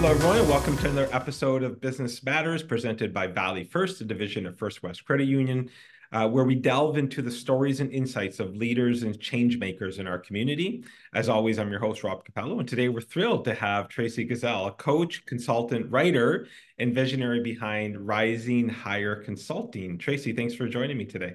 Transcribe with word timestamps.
Hello, 0.00 0.12
everyone, 0.12 0.38
and 0.38 0.48
welcome 0.48 0.78
to 0.78 0.88
another 0.88 1.10
episode 1.12 1.62
of 1.62 1.78
Business 1.78 2.24
Matters 2.24 2.62
presented 2.62 3.12
by 3.12 3.26
Valley 3.26 3.64
First, 3.64 4.00
a 4.00 4.04
division 4.06 4.46
of 4.46 4.56
First 4.56 4.82
West 4.82 5.04
Credit 5.04 5.26
Union, 5.26 5.68
uh, 6.10 6.26
where 6.26 6.44
we 6.44 6.54
delve 6.54 6.96
into 6.96 7.20
the 7.20 7.30
stories 7.30 7.80
and 7.80 7.92
insights 7.92 8.40
of 8.40 8.56
leaders 8.56 9.02
and 9.02 9.20
change 9.20 9.58
makers 9.58 9.98
in 9.98 10.06
our 10.06 10.18
community. 10.18 10.84
As 11.12 11.28
always, 11.28 11.58
I'm 11.58 11.70
your 11.70 11.80
host, 11.80 12.02
Rob 12.02 12.24
Capello, 12.24 12.60
and 12.60 12.66
today 12.66 12.88
we're 12.88 13.02
thrilled 13.02 13.44
to 13.44 13.54
have 13.54 13.90
Tracey 13.90 14.26
Gazel, 14.26 14.68
a 14.68 14.72
coach, 14.72 15.26
consultant, 15.26 15.92
writer, 15.92 16.46
and 16.78 16.94
visionary 16.94 17.42
behind 17.42 17.98
Rising 17.98 18.70
Higher 18.70 19.16
Consulting. 19.16 19.98
Tracey, 19.98 20.32
thanks 20.32 20.54
for 20.54 20.66
joining 20.66 20.96
me 20.96 21.04
today. 21.04 21.34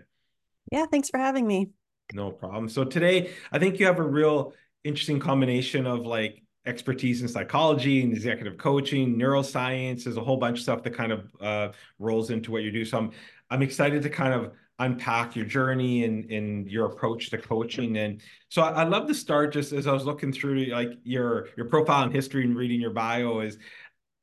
Yeah, 0.71 0.87
thanks 0.87 1.11
for 1.11 1.19
having 1.19 1.45
me. 1.45 1.69
No 2.13 2.31
problem. 2.31 2.67
So 2.69 2.83
today, 2.83 3.29
I 3.51 3.59
think 3.59 3.79
you 3.79 3.85
have 3.85 3.99
a 3.99 4.03
real 4.03 4.55
interesting 4.83 5.19
combination 5.19 5.85
of 5.85 6.07
like 6.07 6.41
expertise 6.65 7.21
in 7.21 7.27
psychology 7.27 8.03
and 8.03 8.11
executive 8.11 8.57
coaching, 8.57 9.17
neuroscience. 9.17 10.03
There's 10.03 10.17
a 10.17 10.23
whole 10.23 10.37
bunch 10.37 10.59
of 10.59 10.63
stuff 10.63 10.83
that 10.83 10.93
kind 10.93 11.11
of 11.11 11.31
uh, 11.39 11.69
rolls 11.99 12.29
into 12.29 12.51
what 12.51 12.63
you 12.63 12.71
do. 12.71 12.85
So 12.85 12.97
I'm 12.97 13.11
I'm 13.49 13.61
excited 13.61 14.01
to 14.03 14.09
kind 14.09 14.33
of 14.33 14.53
unpack 14.79 15.35
your 15.35 15.45
journey 15.45 16.03
and, 16.03 16.29
and 16.31 16.69
your 16.69 16.87
approach 16.87 17.29
to 17.29 17.37
coaching. 17.37 17.97
And 17.97 18.21
so 18.49 18.61
I, 18.61 18.83
would 18.83 18.91
love 18.91 19.07
to 19.07 19.13
start 19.13 19.53
just 19.53 19.71
as 19.71 19.87
I 19.87 19.93
was 19.93 20.05
looking 20.05 20.33
through 20.33 20.65
like 20.65 20.97
your 21.03 21.49
your 21.55 21.67
profile 21.67 22.03
and 22.03 22.13
history 22.13 22.43
and 22.43 22.55
reading 22.55 22.81
your 22.81 22.91
bio 22.91 23.39
is 23.39 23.57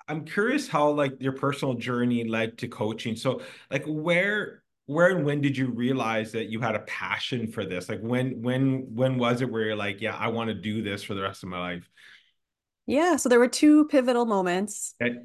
I'm 0.09 0.25
curious 0.25 0.69
how 0.69 0.91
like 0.91 1.21
your 1.21 1.33
personal 1.33 1.75
journey 1.75 2.25
led 2.25 2.59
to 2.59 2.69
coaching. 2.69 3.17
So 3.17 3.41
like 3.71 3.85
where 3.87 4.63
where 4.87 5.09
and 5.17 5.25
when 5.25 5.41
did 5.41 5.57
you 5.57 5.69
realize 5.69 6.33
that 6.33 6.47
you 6.47 6.61
had 6.61 6.75
a 6.75 6.81
passion 6.81 7.47
for 7.47 7.65
this? 7.65 7.89
Like 7.89 8.01
when 8.01 8.43
when 8.43 8.95
when 8.95 9.17
was 9.17 9.41
it 9.41 9.51
where 9.51 9.63
you're 9.63 9.77
like, 9.77 10.01
yeah, 10.01 10.17
I 10.17 10.29
want 10.29 10.49
to 10.49 10.55
do 10.55 10.83
this 10.83 11.03
for 11.03 11.15
the 11.15 11.23
rest 11.23 11.45
of 11.45 11.49
my 11.49 11.61
life? 11.61 11.89
Yeah, 12.87 13.17
so 13.17 13.29
there 13.29 13.39
were 13.39 13.49
two 13.49 13.87
pivotal 13.87 14.27
moments. 14.27 14.95
Okay. 15.03 15.19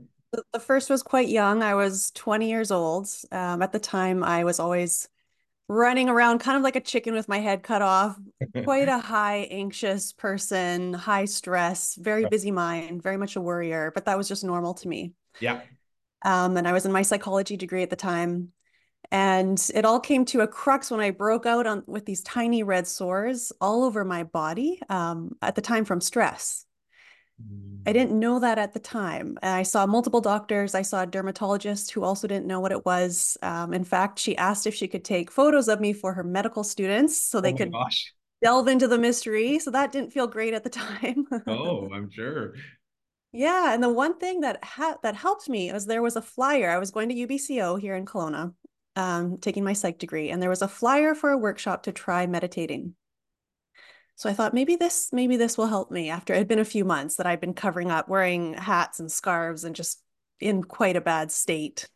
The, 0.53 0.59
first 0.59 0.89
was 0.89 1.03
quite 1.03 1.29
young. 1.29 1.63
I 1.63 1.75
was 1.75 2.11
20 2.11 2.49
years 2.49 2.69
old. 2.69 3.09
Um, 3.31 3.61
at 3.61 3.71
the 3.71 3.79
time, 3.79 4.23
I 4.23 4.43
was 4.43 4.59
always 4.59 5.07
running 5.69 6.09
around 6.09 6.39
kind 6.39 6.57
of 6.57 6.63
like 6.63 6.75
a 6.75 6.81
chicken 6.81 7.13
with 7.13 7.27
my 7.27 7.39
head 7.39 7.63
cut 7.63 7.81
off. 7.81 8.17
quite 8.63 8.89
a 8.89 8.99
high 8.99 9.47
anxious 9.49 10.13
person, 10.13 10.93
high 10.93 11.25
stress, 11.25 11.95
very 11.95 12.25
busy 12.25 12.51
mind, 12.51 13.01
very 13.01 13.17
much 13.17 13.35
a 13.35 13.41
worrier, 13.41 13.91
but 13.93 14.05
that 14.05 14.17
was 14.17 14.27
just 14.27 14.43
normal 14.43 14.73
to 14.75 14.87
me. 14.87 15.13
Yeah. 15.39 15.61
Um, 16.23 16.57
and 16.57 16.67
I 16.67 16.73
was 16.73 16.85
in 16.85 16.91
my 16.91 17.01
psychology 17.03 17.57
degree 17.57 17.83
at 17.83 17.89
the 17.89 17.95
time. 17.95 18.49
And 19.09 19.65
it 19.73 19.85
all 19.85 20.01
came 20.01 20.25
to 20.25 20.41
a 20.41 20.47
crux 20.47 20.91
when 20.91 20.99
I 20.99 21.11
broke 21.11 21.45
out 21.45 21.65
on 21.65 21.83
with 21.87 22.05
these 22.05 22.21
tiny 22.23 22.63
red 22.63 22.87
sores 22.87 23.53
all 23.61 23.85
over 23.85 24.03
my 24.03 24.23
body 24.23 24.81
um, 24.89 25.37
at 25.41 25.55
the 25.55 25.61
time 25.61 25.85
from 25.85 26.01
stress. 26.01 26.66
I 27.87 27.93
didn't 27.93 28.19
know 28.19 28.39
that 28.39 28.57
at 28.57 28.73
the 28.73 28.79
time. 28.79 29.39
I 29.41 29.63
saw 29.63 29.85
multiple 29.85 30.19
doctors. 30.19 30.75
I 30.75 30.81
saw 30.81 31.03
a 31.03 31.07
dermatologist 31.07 31.91
who 31.91 32.03
also 32.03 32.27
didn't 32.27 32.45
know 32.45 32.59
what 32.59 32.73
it 32.73 32.85
was. 32.85 33.37
Um, 33.41 33.73
in 33.73 33.85
fact, 33.85 34.19
she 34.19 34.35
asked 34.35 34.67
if 34.67 34.75
she 34.75 34.89
could 34.89 35.05
take 35.05 35.31
photos 35.31 35.69
of 35.69 35.79
me 35.79 35.93
for 35.93 36.13
her 36.13 36.23
medical 36.23 36.65
students 36.65 37.17
so 37.17 37.39
they 37.39 37.53
oh 37.53 37.57
could 37.57 37.71
gosh. 37.71 38.13
delve 38.43 38.67
into 38.67 38.89
the 38.89 38.97
mystery. 38.97 39.57
So 39.59 39.71
that 39.71 39.93
didn't 39.93 40.11
feel 40.11 40.27
great 40.27 40.53
at 40.53 40.65
the 40.65 40.69
time. 40.71 41.27
oh, 41.47 41.87
I'm 41.93 42.09
sure. 42.09 42.55
Yeah, 43.31 43.73
and 43.73 43.81
the 43.81 43.89
one 43.89 44.17
thing 44.17 44.41
that 44.41 44.61
ha- 44.65 44.97
that 45.03 45.15
helped 45.15 45.47
me 45.47 45.71
was 45.71 45.85
there 45.85 46.01
was 46.01 46.17
a 46.17 46.21
flyer. 46.21 46.69
I 46.69 46.79
was 46.79 46.91
going 46.91 47.07
to 47.07 47.15
UBCO 47.15 47.79
here 47.79 47.95
in 47.95 48.05
Kelowna, 48.05 48.53
um, 48.97 49.37
taking 49.37 49.63
my 49.63 49.73
psych 49.73 49.97
degree, 49.97 50.29
and 50.29 50.41
there 50.41 50.49
was 50.49 50.61
a 50.61 50.67
flyer 50.67 51.15
for 51.15 51.29
a 51.29 51.37
workshop 51.37 51.83
to 51.83 51.93
try 51.93 52.25
meditating. 52.27 52.95
So 54.17 54.27
I 54.27 54.33
thought 54.33 54.53
maybe 54.53 54.75
this 54.75 55.09
maybe 55.13 55.37
this 55.37 55.57
will 55.57 55.67
help 55.67 55.91
me 55.91 56.09
after 56.09 56.33
it 56.33 56.39
had 56.39 56.47
been 56.47 56.57
a 56.57 56.65
few 56.65 56.83
months 56.83 57.15
that 57.15 57.27
I'd 57.27 57.39
been 57.39 57.53
covering 57.53 57.91
up 57.91 58.09
wearing 58.09 58.55
hats 58.55 58.99
and 58.99 59.11
scarves 59.11 59.63
and 59.63 59.75
just 59.75 60.01
in 60.39 60.63
quite 60.63 60.95
a 60.95 61.01
bad 61.01 61.31
state. 61.31 61.87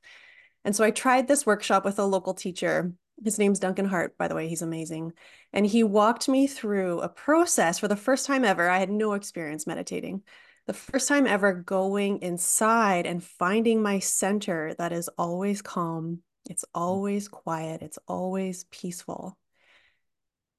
And 0.64 0.76
so 0.76 0.84
I 0.84 0.92
tried 0.92 1.28
this 1.28 1.48
workshop 1.48 1.84
with 1.84 1.98
a 1.98 2.06
local 2.06 2.36
teacher. 2.36 2.94
His 3.24 3.40
name's 3.40 3.59
Duncan 3.59 3.86
Hart, 3.86 4.18
by 4.20 4.28
the 4.28 4.36
way, 4.36 4.48
he's 4.48 4.62
amazing. 4.62 5.14
And 5.52 5.66
he 5.66 5.84
walked 5.84 6.30
me 6.30 6.46
through 6.46 7.02
a 7.02 7.09
process 7.09 7.80
for 7.80 7.88
the 7.88 7.96
first 7.96 8.28
time 8.28 8.46
ever. 8.46 8.70
I 8.70 8.78
had 8.78 8.92
no 8.92 9.14
experience 9.14 9.66
meditating. 9.66 10.22
The 10.68 10.74
first 10.74 11.08
time 11.08 11.26
ever 11.26 11.53
going 11.53 12.22
inside 12.22 13.08
and 13.08 13.24
finding 13.24 13.82
my 13.82 13.98
center 13.98 14.76
that 14.78 14.92
is 14.92 15.09
always 15.18 15.64
calm, 15.64 16.20
it's 16.48 16.66
mm. 16.66 16.70
always 16.76 17.28
quiet, 17.28 17.82
it's 17.82 18.00
always 18.08 18.66
peaceful. 18.66 19.38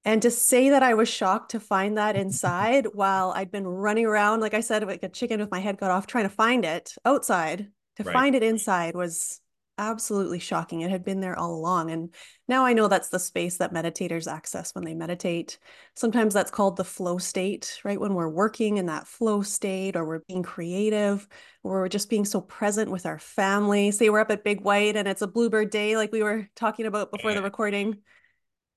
And 0.04 0.20
to 0.22 0.30
say 0.30 0.70
that 0.70 0.82
I 0.82 0.94
was 0.94 1.08
shocked 1.08 1.52
to 1.52 1.60
find 1.60 1.96
that 1.98 2.16
inside 2.24 2.86
while 2.92 3.32
I'd 3.34 3.52
been 3.52 3.66
running 3.66 4.06
around, 4.06 4.40
like 4.40 4.54
I 4.54 4.60
said, 4.60 4.86
like 4.86 5.02
a 5.02 5.08
chicken 5.08 5.40
with 5.40 5.50
my 5.50 5.60
head 5.60 5.78
cut 5.78 5.90
off, 5.90 6.06
trying 6.06 6.24
to 6.24 6.34
find 6.34 6.64
it 6.64 6.94
outside, 7.04 7.68
to 7.96 8.04
right. 8.04 8.12
find 8.12 8.34
it 8.34 8.42
inside 8.42 8.94
was 8.94 9.40
absolutely 9.78 10.38
shocking. 10.38 10.82
It 10.82 10.90
had 10.90 11.04
been 11.04 11.20
there 11.20 11.38
all 11.38 11.54
along. 11.54 11.90
And 11.90 12.14
now 12.46 12.64
I 12.64 12.72
know 12.72 12.88
that's 12.88 13.08
the 13.08 13.18
space 13.18 13.56
that 13.58 13.72
meditators 13.72 14.30
access 14.30 14.74
when 14.74 14.84
they 14.84 14.94
meditate. 14.94 15.58
Sometimes 15.96 16.34
that's 16.34 16.50
called 16.50 16.76
the 16.76 16.84
flow 16.84 17.18
state, 17.18 17.80
right? 17.82 17.98
When 17.98 18.14
we're 18.14 18.28
working 18.28 18.76
in 18.76 18.86
that 18.86 19.08
flow 19.08 19.42
state 19.42 19.96
or 19.96 20.04
we're 20.04 20.22
being 20.28 20.42
creative 20.42 21.26
or 21.62 21.80
we're 21.80 21.88
just 21.88 22.10
being 22.10 22.24
so 22.24 22.40
present 22.42 22.90
with 22.90 23.06
our 23.06 23.18
family. 23.18 23.90
Say 23.90 24.10
we're 24.10 24.20
up 24.20 24.30
at 24.30 24.44
Big 24.44 24.60
White 24.60 24.96
and 24.96 25.08
it's 25.08 25.22
a 25.22 25.26
bluebird 25.26 25.70
day, 25.70 25.96
like 25.96 26.12
we 26.12 26.22
were 26.22 26.48
talking 26.54 26.86
about 26.86 27.10
before 27.10 27.32
the 27.32 27.40
eh. 27.40 27.44
recording 27.44 27.98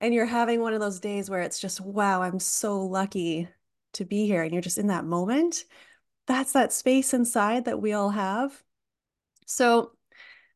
and 0.01 0.13
you're 0.13 0.25
having 0.25 0.61
one 0.61 0.73
of 0.73 0.79
those 0.79 0.99
days 0.99 1.29
where 1.29 1.41
it's 1.41 1.59
just 1.59 1.81
wow 1.81 2.21
i'm 2.21 2.39
so 2.39 2.81
lucky 2.81 3.47
to 3.93 4.05
be 4.05 4.25
here 4.25 4.43
and 4.43 4.51
you're 4.51 4.61
just 4.61 4.77
in 4.77 4.87
that 4.87 5.05
moment 5.05 5.63
that's 6.27 6.53
that 6.53 6.73
space 6.73 7.13
inside 7.13 7.65
that 7.65 7.81
we 7.81 7.93
all 7.93 8.09
have 8.09 8.63
so 9.45 9.91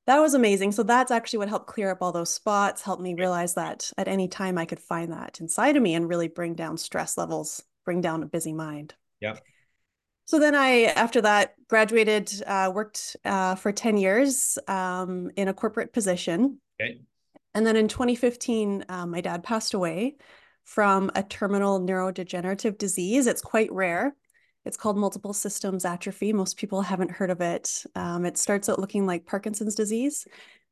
that 0.08 0.20
was 0.20 0.34
amazing 0.34 0.72
so 0.72 0.84
that's 0.84 1.12
actually 1.12 1.40
what 1.40 1.50
helped 1.50 1.68
clear 1.68 1.92
up 1.92 2.02
all 2.02 2.12
those 2.12 2.34
spots 2.34 2.82
helped 2.82 3.02
me 3.02 3.14
realize 3.14 3.54
that 3.54 3.92
at 3.98 4.08
any 4.08 4.28
time 4.28 4.58
i 4.58 4.66
could 4.66 4.80
find 4.80 5.12
that 5.12 5.40
inside 5.40 5.76
of 5.76 5.84
me 5.84 5.96
and 5.96 6.10
really 6.10 6.28
bring 6.28 6.54
down 6.54 6.78
stress 6.78 7.18
levels 7.18 7.64
bring 7.86 8.02
down 8.02 8.24
a 8.24 8.28
busy 8.28 8.54
mind 8.54 8.94
yeah 9.20 9.36
so 10.30 10.38
then 10.38 10.54
I, 10.54 10.84
after 10.84 11.22
that, 11.22 11.56
graduated, 11.68 12.32
uh, 12.46 12.72
worked 12.72 13.18
uh, 13.26 13.56
for 13.56 13.72
10 13.72 13.98
years 13.98 14.60
um, 14.68 15.32
in 15.36 15.48
a 15.48 15.56
corporate 15.56 15.92
position. 15.92 16.62
Okay. 16.80 17.00
And 17.54 17.66
then 17.66 17.76
in 17.76 17.88
2015, 17.88 18.86
um, 18.90 19.12
my 19.12 19.22
dad 19.22 19.44
passed 19.44 19.74
away 19.74 20.18
from 20.64 21.10
a 21.16 21.24
terminal 21.24 21.80
neurodegenerative 21.80 22.78
disease. 22.78 23.28
It's 23.28 23.42
quite 23.42 23.72
rare. 23.72 24.16
It's 24.66 24.78
called 24.78 24.98
multiple 24.98 25.34
systems 25.34 25.86
atrophy. 25.86 26.32
Most 26.34 26.58
people 26.58 26.82
haven't 26.82 27.12
heard 27.12 27.32
of 27.32 27.42
it. 27.42 27.84
Um, 27.96 28.26
it 28.26 28.38
starts 28.38 28.70
out 28.70 28.80
looking 28.80 29.08
like 29.08 29.26
Parkinson's 29.26 29.74
disease, 29.74 30.28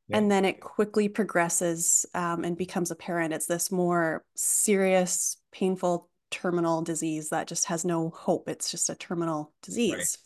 yeah. 0.08 0.18
and 0.18 0.30
then 0.30 0.46
it 0.46 0.60
quickly 0.60 1.10
progresses 1.10 2.06
um, 2.14 2.44
and 2.44 2.58
becomes 2.58 2.92
apparent. 2.92 3.34
It's 3.34 3.48
this 3.48 3.72
more 3.72 4.24
serious, 4.36 5.38
painful 5.52 6.10
terminal 6.30 6.82
disease 6.82 7.30
that 7.30 7.48
just 7.48 7.66
has 7.66 7.86
no 7.86 8.10
hope. 8.10 8.50
It's 8.50 8.70
just 8.70 8.90
a 8.90 8.96
terminal 8.96 9.54
disease 9.64 10.18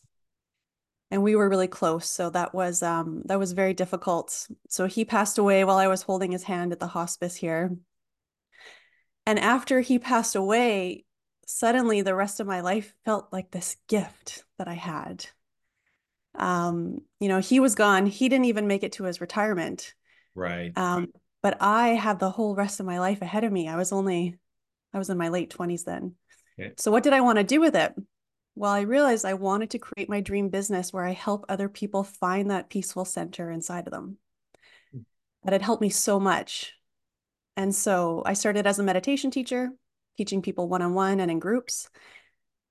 and 1.12 1.22
we 1.22 1.36
were 1.36 1.50
really 1.50 1.68
close 1.68 2.10
so 2.10 2.30
that 2.30 2.56
was 2.56 2.81
um 2.81 3.22
that 3.25 3.38
was 3.38 3.52
very 3.52 3.74
difficult. 3.74 4.48
So 4.69 4.88
he 4.88 5.06
passed 5.06 5.38
away 5.38 5.63
while 5.63 5.78
i 5.78 5.88
was 5.88 6.02
holding 6.02 6.31
his 6.31 6.44
hand 6.44 6.72
at 6.72 6.80
the 6.80 6.88
hospice 6.88 7.36
here. 7.36 7.75
And 9.25 9.38
after 9.38 9.81
he 9.81 10.00
passed 10.00 10.36
away 10.36 11.06
suddenly 11.46 12.02
the 12.02 12.16
rest 12.16 12.40
of 12.40 12.48
my 12.48 12.62
life 12.62 12.94
felt 13.04 13.28
like 13.31 13.52
this 13.52 13.75
gift 13.88 14.46
that 14.58 14.69
i 14.69 14.74
had. 14.74 15.25
Um 16.34 17.02
you 17.19 17.28
know 17.28 17.40
he 17.40 17.60
was 17.60 17.75
gone. 17.75 18.06
He 18.06 18.30
didn't 18.30 18.46
even 18.46 18.68
make 18.68 18.84
it 18.84 18.94
to 18.94 19.04
his 19.04 19.22
retirement. 19.22 19.94
Right. 20.34 20.72
Um 20.78 21.10
but 21.44 21.57
i 21.60 21.90
had 21.90 22.19
the 22.19 22.31
whole 22.31 22.56
rest 22.56 22.80
of 22.80 22.86
my 22.86 23.00
life 23.00 23.22
ahead 23.22 23.44
of 23.44 23.52
me. 23.52 23.68
I 23.68 23.75
was 23.75 23.92
only 23.92 24.38
i 24.94 24.98
was 24.98 25.10
in 25.10 25.18
my 25.18 25.28
late 25.28 25.54
20s 25.54 25.84
then. 25.84 26.16
Okay. 26.60 26.74
so 26.78 26.92
what 26.92 27.04
did 27.04 27.14
i 27.14 27.22
want 27.22 27.38
to 27.38 27.44
do 27.44 27.60
with 27.60 27.75
it 27.75 27.94
well, 28.56 28.71
I 28.71 28.81
realized 28.81 29.25
I 29.25 29.33
wanted 29.36 29.71
to 29.71 29.80
create 29.80 30.09
my 30.09 30.21
dream 30.21 30.50
business 30.50 30.92
where 30.92 31.06
I 31.06 31.13
help 31.13 31.45
other 31.48 31.69
people 31.69 32.03
find 32.03 32.51
that 32.51 32.69
peaceful 32.69 33.06
center 33.06 33.50
inside 33.50 33.88
of 33.88 33.94
them. 33.94 34.18
Mm. 34.95 35.06
That 35.44 35.53
had 35.53 35.62
helped 35.62 35.81
me 35.81 35.89
so 35.89 36.19
much. 36.19 36.74
And 37.57 37.74
so 37.74 38.24
I 38.25 38.33
started 38.33 38.68
as 38.68 38.80
a 38.80 38.83
meditation 38.83 39.31
teacher, 39.31 39.69
teaching 40.18 40.42
people 40.42 40.68
one 40.68 40.81
on 40.81 40.94
one 40.94 41.19
and 41.19 41.31
in 41.31 41.39
groups. 41.39 41.89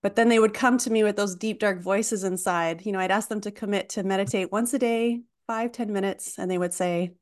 But 0.03 0.17
then 0.17 0.29
they 0.29 0.39
would 0.39 0.55
come 0.55 0.79
to 0.79 0.91
me 0.91 1.03
with 1.03 1.17
those 1.17 1.35
deep, 1.35 1.59
dark 1.59 1.83
voices 1.83 2.25
inside. 2.25 2.87
You 2.87 2.93
know, 2.93 3.01
I'd 3.01 3.11
ask 3.11 3.29
them 3.29 3.43
to 3.43 3.51
commit 3.51 3.91
to 3.91 4.03
meditate 4.03 4.51
once 4.51 4.73
a 4.73 4.79
day, 4.79 5.21
five 5.47 5.73
ten 5.73 5.93
minutes, 5.93 6.39
and 6.39 6.51
they 6.51 6.57
would 6.57 6.73
say, 6.73 7.13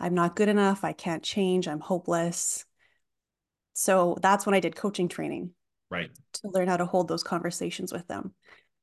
I'm 0.00 0.14
not 0.14 0.34
good 0.34 0.48
enough. 0.48 0.82
I 0.82 0.92
can't 0.92 1.22
change. 1.22 1.68
I'm 1.68 1.80
hopeless. 1.80 2.64
So 3.74 4.16
that's 4.20 4.44
when 4.44 4.54
I 4.54 4.60
did 4.60 4.74
coaching 4.74 5.08
training. 5.08 5.52
Right. 5.90 6.10
To 6.34 6.48
learn 6.48 6.68
how 6.68 6.76
to 6.76 6.86
hold 6.86 7.08
those 7.08 7.22
conversations 7.22 7.92
with 7.92 8.06
them. 8.06 8.32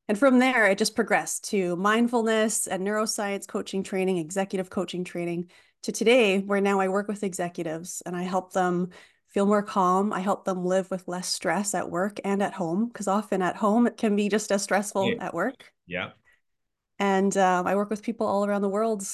And 0.08 0.18
from 0.18 0.40
there, 0.40 0.68
it 0.68 0.78
just 0.78 0.96
progressed 0.96 1.50
to 1.50 1.76
mindfulness 1.76 2.68
and 2.68 2.86
neuroscience 2.86 3.48
coaching 3.48 3.84
training, 3.84 4.18
executive 4.18 4.70
coaching 4.70 5.04
training, 5.04 5.50
to 5.84 5.92
today, 5.92 6.40
where 6.40 6.62
now 6.62 6.80
I 6.80 6.88
work 6.88 7.08
with 7.08 7.24
executives 7.24 8.02
and 8.06 8.16
I 8.16 8.24
help 8.24 8.54
them 8.54 8.90
feel 9.28 9.46
more 9.46 9.64
calm. 9.64 10.12
I 10.12 10.20
help 10.20 10.46
them 10.46 10.66
live 10.66 10.90
with 10.90 11.08
less 11.08 11.28
stress 11.28 11.76
at 11.76 11.90
work 11.90 12.20
and 12.24 12.42
at 12.42 12.54
home, 12.54 12.88
because 12.88 13.08
often 13.08 13.42
at 13.42 13.56
home 13.56 13.88
it 13.88 13.98
can 13.98 14.16
be 14.16 14.30
just 14.30 14.52
as 14.52 14.64
stressful 14.64 15.12
yeah. 15.12 15.26
at 15.26 15.34
work. 15.34 15.72
Yeah. 15.86 16.10
And 17.00 17.36
um, 17.38 17.68
I 17.68 17.76
work 17.76 17.90
with 17.90 18.02
people 18.02 18.28
all 18.28 18.46
around 18.46 18.64
the 18.64 18.70
world 18.70 19.08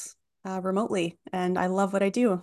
uh, 0.46 0.62
remotely, 0.62 1.20
and 1.32 1.58
I 1.58 1.68
love 1.68 1.92
what 1.92 2.04
I 2.04 2.10
do. 2.10 2.42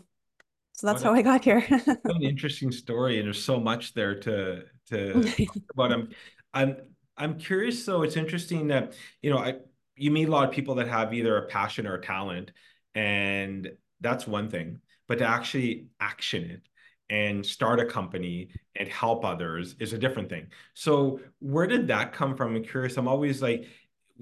So 0.74 0.86
that's 0.86 1.02
what 1.02 1.10
how 1.10 1.14
a, 1.14 1.18
I 1.18 1.22
got 1.22 1.44
here. 1.44 1.64
an 1.86 2.22
interesting 2.22 2.70
story, 2.70 3.18
and 3.18 3.26
there's 3.26 3.42
so 3.42 3.58
much 3.58 3.94
there 3.94 4.18
to 4.20 4.62
to 4.90 5.22
talk 5.46 5.56
about. 5.72 5.92
I'm, 5.92 6.08
I'm 6.52 6.76
I'm 7.16 7.38
curious. 7.38 7.84
though. 7.84 8.02
it's 8.02 8.16
interesting 8.16 8.68
that 8.68 8.94
you 9.22 9.30
know 9.30 9.38
I 9.38 9.56
you 9.96 10.10
meet 10.10 10.28
a 10.28 10.30
lot 10.30 10.48
of 10.48 10.54
people 10.54 10.76
that 10.76 10.88
have 10.88 11.12
either 11.12 11.36
a 11.36 11.46
passion 11.46 11.86
or 11.86 11.94
a 11.94 12.00
talent, 12.00 12.52
and 12.94 13.70
that's 14.00 14.26
one 14.26 14.48
thing. 14.48 14.80
But 15.08 15.18
to 15.18 15.26
actually 15.26 15.88
action 16.00 16.44
it 16.44 16.62
and 17.10 17.44
start 17.44 17.80
a 17.80 17.84
company 17.84 18.50
and 18.76 18.88
help 18.88 19.24
others 19.24 19.74
is 19.80 19.92
a 19.92 19.98
different 19.98 20.30
thing. 20.30 20.46
So 20.74 21.20
where 21.40 21.66
did 21.66 21.88
that 21.88 22.12
come 22.12 22.36
from? 22.36 22.54
I'm 22.54 22.62
curious. 22.62 22.96
I'm 22.96 23.08
always 23.08 23.42
like, 23.42 23.66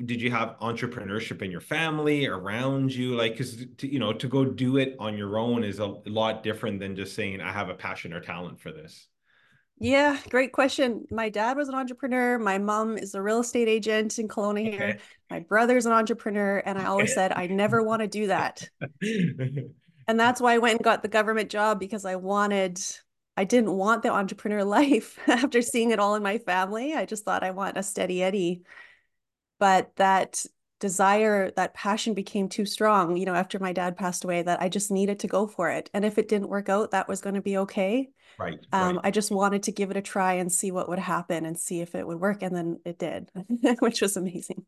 did 0.05 0.20
you 0.20 0.31
have 0.31 0.56
entrepreneurship 0.61 1.43
in 1.43 1.50
your 1.50 1.61
family 1.61 2.26
around 2.26 2.94
you 2.94 3.15
like 3.17 3.32
because 3.32 3.67
you 3.82 3.99
know 3.99 4.12
to 4.12 4.29
go 4.29 4.44
do 4.44 4.76
it 4.76 4.94
on 4.99 5.17
your 5.17 5.38
own 5.38 5.65
is 5.65 5.81
a 5.81 5.87
lot 6.06 6.43
different 6.43 6.79
than 6.79 6.94
just 6.94 7.15
saying 7.15 7.41
i 7.41 7.50
have 7.50 7.69
a 7.69 7.75
passion 7.75 8.12
or 8.12 8.20
talent 8.20 8.61
for 8.61 8.70
this 8.70 9.09
yeah 9.80 10.19
great 10.30 10.52
question 10.52 11.06
my 11.10 11.28
dad 11.28 11.56
was 11.56 11.69
an 11.69 11.75
entrepreneur 11.75 12.38
my 12.38 12.58
mom 12.58 12.98
is 12.98 13.14
a 13.14 13.22
real 13.22 13.40
estate 13.40 13.69
agent 13.69 14.19
in 14.19 14.28
Kelowna 14.28 14.66
okay. 14.66 14.76
here 14.76 14.98
my 15.30 15.40
brother's 15.40 15.86
an 15.86 15.92
entrepreneur 15.92 16.58
and 16.64 16.78
i 16.78 16.84
always 16.86 17.14
said 17.14 17.32
i 17.32 17.46
never 17.46 17.82
want 17.82 18.02
to 18.02 18.08
do 18.08 18.26
that 18.26 18.69
and 19.00 20.20
that's 20.20 20.40
why 20.40 20.54
i 20.54 20.58
went 20.58 20.78
and 20.78 20.84
got 20.84 21.02
the 21.02 21.08
government 21.08 21.50
job 21.50 21.78
because 21.78 22.04
i 22.04 22.16
wanted 22.16 22.80
I 23.36 23.44
didn't 23.44 23.70
want 23.70 24.02
the 24.02 24.12
entrepreneur 24.12 24.64
life 24.80 25.16
after 25.28 25.62
seeing 25.62 25.92
it 25.92 26.00
all 26.00 26.16
in 26.16 26.24
my 26.24 26.38
family. 26.38 26.94
I 26.94 27.04
just 27.04 27.24
thought 27.24 27.44
I 27.44 27.52
want 27.52 27.78
a 27.78 27.84
steady 27.84 28.20
Eddie 28.20 28.62
but 29.58 29.94
that 29.96 30.44
desire 30.80 31.50
that 31.52 31.75
passion 31.75 32.14
became 32.14 32.48
too 32.48 32.64
strong 32.64 33.16
you 33.16 33.26
know 33.26 33.34
after 33.34 33.58
my 33.58 33.72
dad 33.72 33.96
passed 33.96 34.25
away 34.25 34.42
that 34.42 34.62
i 34.62 34.69
just 34.69 34.90
needed 34.90 35.19
to 35.19 35.26
go 35.26 35.46
for 35.46 35.70
it. 35.70 35.90
And 35.92 36.04
if 36.04 36.19
it 36.19 36.28
didn't 36.28 36.48
work 36.48 36.69
out 36.69 36.92
that 36.92 37.08
was 37.08 37.20
going 37.20 37.34
to 37.34 37.42
be 37.42 37.58
okay. 37.58 38.10
Right, 38.38 38.58
um, 38.72 38.96
right. 38.96 39.06
i 39.06 39.10
just 39.10 39.30
wanted 39.30 39.64
to 39.64 39.72
give 39.72 39.90
it 39.90 39.96
a 39.96 40.02
try 40.02 40.34
and 40.34 40.52
see 40.52 40.70
what 40.70 40.88
would 40.88 40.98
happen 40.98 41.44
and 41.44 41.58
see 41.58 41.80
if 41.80 41.94
it 41.94 42.06
would 42.06 42.20
work 42.20 42.42
and 42.42 42.54
then 42.54 42.80
it 42.84 42.98
did 42.98 43.30
which 43.80 44.00
was 44.00 44.16
amazing. 44.16 44.64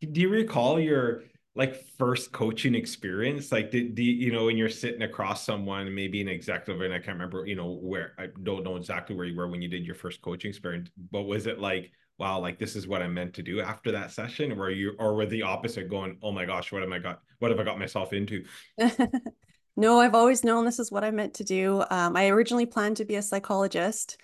Do 0.00 0.20
you 0.20 0.28
recall 0.28 0.80
your 0.80 1.22
like 1.54 1.84
first 1.98 2.32
coaching 2.32 2.74
experience? 2.74 3.52
Like 3.52 3.70
did, 3.70 3.94
do 3.94 4.02
you 4.02 4.32
know 4.32 4.46
when 4.46 4.56
you're 4.56 4.68
sitting 4.68 5.02
across 5.02 5.44
someone 5.44 5.94
maybe 5.94 6.20
an 6.20 6.28
executive 6.28 6.80
and 6.82 6.94
i 6.94 6.98
can't 6.98 7.16
remember 7.18 7.46
you 7.46 7.56
know 7.56 7.78
where 7.82 8.12
i 8.18 8.26
don't 8.42 8.64
know 8.64 8.76
exactly 8.76 9.14
where 9.14 9.26
you 9.26 9.36
were 9.36 9.48
when 9.48 9.62
you 9.62 9.68
did 9.68 9.84
your 9.84 9.94
first 9.94 10.22
coaching 10.22 10.48
experience 10.48 10.90
but 11.10 11.22
was 11.22 11.46
it 11.46 11.58
like 11.58 11.92
wow, 12.22 12.38
like 12.38 12.56
this 12.56 12.76
is 12.76 12.86
what 12.86 13.02
I'm 13.02 13.12
meant 13.12 13.34
to 13.34 13.42
do 13.42 13.60
after 13.60 13.90
that 13.90 14.12
session? 14.12 14.52
Or 14.52 14.70
you 14.70 14.94
or 15.00 15.16
were 15.16 15.26
the 15.26 15.42
opposite 15.42 15.90
going, 15.90 16.18
oh 16.22 16.30
my 16.30 16.44
gosh, 16.44 16.70
what 16.70 16.84
am 16.84 16.92
I 16.92 17.00
got 17.00 17.20
what 17.40 17.50
have 17.50 17.58
I 17.58 17.64
got 17.64 17.80
myself 17.80 18.12
into? 18.12 18.44
no, 19.76 19.98
I've 19.98 20.14
always 20.14 20.44
known 20.44 20.64
this 20.64 20.78
is 20.78 20.92
what 20.92 21.02
I 21.02 21.10
meant 21.10 21.34
to 21.34 21.44
do. 21.44 21.82
Um, 21.90 22.16
I 22.16 22.28
originally 22.28 22.66
planned 22.66 22.98
to 22.98 23.04
be 23.04 23.16
a 23.16 23.22
psychologist, 23.22 24.18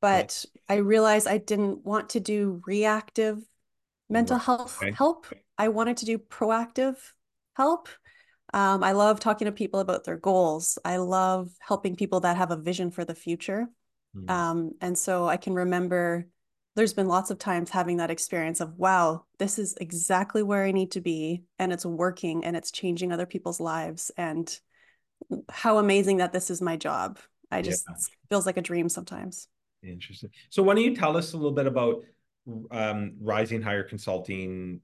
but 0.00 0.44
I 0.68 0.76
realized 0.76 1.26
I 1.26 1.38
didn't 1.38 1.84
want 1.84 2.10
to 2.10 2.20
do 2.20 2.62
reactive 2.64 3.38
mental 4.08 4.38
health 4.38 4.78
okay. 4.80 4.92
help. 4.92 5.26
I 5.58 5.66
wanted 5.68 5.96
to 5.96 6.06
do 6.06 6.18
proactive 6.18 6.94
help. 7.56 7.88
Um, 8.54 8.84
I 8.84 8.92
love 8.92 9.18
talking 9.18 9.46
to 9.46 9.52
people 9.52 9.80
about 9.80 10.04
their 10.04 10.16
goals. 10.16 10.78
I 10.84 10.98
love 10.98 11.50
helping 11.58 11.96
people 11.96 12.20
that 12.20 12.36
have 12.36 12.52
a 12.52 12.56
vision 12.56 12.92
for 12.92 13.04
the 13.04 13.16
future. 13.16 13.66
Mm. 14.16 14.30
Um, 14.30 14.70
and 14.80 14.96
so 14.96 15.26
I 15.26 15.38
can 15.38 15.54
remember 15.54 16.28
there's 16.74 16.94
been 16.94 17.08
lots 17.08 17.30
of 17.30 17.38
times 17.38 17.70
having 17.70 17.98
that 17.98 18.10
experience 18.10 18.60
of 18.60 18.78
wow 18.78 19.24
this 19.38 19.58
is 19.58 19.74
exactly 19.80 20.42
where 20.42 20.64
i 20.64 20.72
need 20.72 20.90
to 20.90 21.00
be 21.00 21.42
and 21.58 21.72
it's 21.72 21.86
working 21.86 22.44
and 22.44 22.56
it's 22.56 22.70
changing 22.70 23.12
other 23.12 23.26
people's 23.26 23.60
lives 23.60 24.10
and 24.16 24.60
how 25.50 25.78
amazing 25.78 26.18
that 26.18 26.32
this 26.32 26.50
is 26.50 26.60
my 26.60 26.76
job. 26.76 27.18
I 27.50 27.62
just 27.62 27.84
yeah. 27.88 27.96
feels 28.28 28.46
like 28.46 28.56
a 28.56 28.62
dream 28.62 28.88
sometimes. 28.88 29.48
Interesting. 29.82 30.30
So 30.50 30.62
why 30.62 30.74
don't 30.74 30.84
you 30.84 30.96
tell 30.96 31.16
us 31.16 31.32
a 31.32 31.36
little 31.36 31.52
bit 31.52 31.66
about 31.66 32.02
um, 32.70 33.14
rising 33.20 33.62
higher 33.62 33.84
consulting 33.84 34.80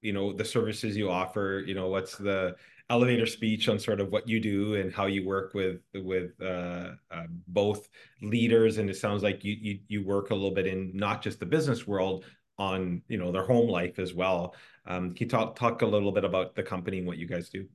you 0.00 0.12
know 0.12 0.32
the 0.32 0.44
services 0.44 0.96
you 0.96 1.10
offer 1.10 1.62
you 1.66 1.74
know 1.74 1.88
what's 1.88 2.16
the 2.16 2.54
elevator 2.90 3.26
speech 3.26 3.68
on 3.68 3.78
sort 3.78 4.00
of 4.00 4.10
what 4.10 4.28
you 4.28 4.40
do 4.40 4.74
and 4.74 4.92
how 4.92 5.06
you 5.06 5.26
work 5.26 5.52
with 5.54 5.80
with 5.94 6.32
uh, 6.40 6.92
uh, 7.10 7.24
both 7.48 7.88
leaders. 8.22 8.78
And 8.78 8.88
it 8.88 8.96
sounds 8.96 9.22
like 9.22 9.44
you, 9.44 9.56
you 9.60 9.78
you 9.88 10.04
work 10.06 10.30
a 10.30 10.34
little 10.34 10.52
bit 10.52 10.66
in 10.66 10.92
not 10.94 11.22
just 11.22 11.40
the 11.40 11.46
business 11.46 11.86
world 11.86 12.24
on 12.58 13.02
you 13.08 13.18
know 13.18 13.30
their 13.30 13.44
home 13.44 13.68
life 13.68 13.98
as 13.98 14.14
well. 14.14 14.54
Um, 14.86 15.14
can 15.14 15.26
you 15.26 15.30
talk 15.30 15.56
talk 15.56 15.82
a 15.82 15.86
little 15.86 16.12
bit 16.12 16.24
about 16.24 16.54
the 16.54 16.62
company 16.62 16.98
and 16.98 17.06
what 17.06 17.18
you 17.18 17.26
guys 17.26 17.50
do? 17.50 17.66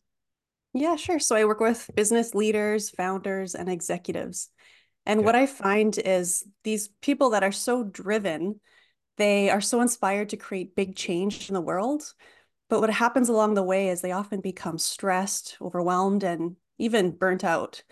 Yeah 0.73 0.95
sure. 0.95 1.19
So 1.19 1.35
i 1.35 1.45
work 1.45 1.59
with 1.59 1.89
business 1.95 2.33
leaders 2.33 2.89
founders 2.89 3.55
and 3.55 3.69
executives. 3.69 4.49
And 5.05 5.19
okay. 5.19 5.25
what 5.25 5.35
i 5.35 5.45
find 5.45 5.97
is 5.97 6.45
these 6.63 6.89
people 7.01 7.31
that 7.31 7.43
are 7.43 7.51
so 7.51 7.83
driven 7.83 8.59
they 9.17 9.49
are 9.49 9.61
so 9.61 9.81
inspired 9.81 10.29
to 10.29 10.37
create 10.37 10.75
big 10.75 10.95
change 10.95 11.49
in 11.49 11.53
the 11.53 11.61
world 11.61 12.13
but 12.73 12.81
what 12.81 12.89
happens 12.89 13.29
along 13.29 13.53
the 13.53 13.61
way 13.61 13.89
is 13.89 14.01
they 14.01 14.13
often 14.13 14.41
become 14.41 14.79
stressed, 14.79 15.57
overwhelmed, 15.61 16.23
and 16.23 16.55
even 16.79 17.11
burnt 17.11 17.43
out. 17.43 17.83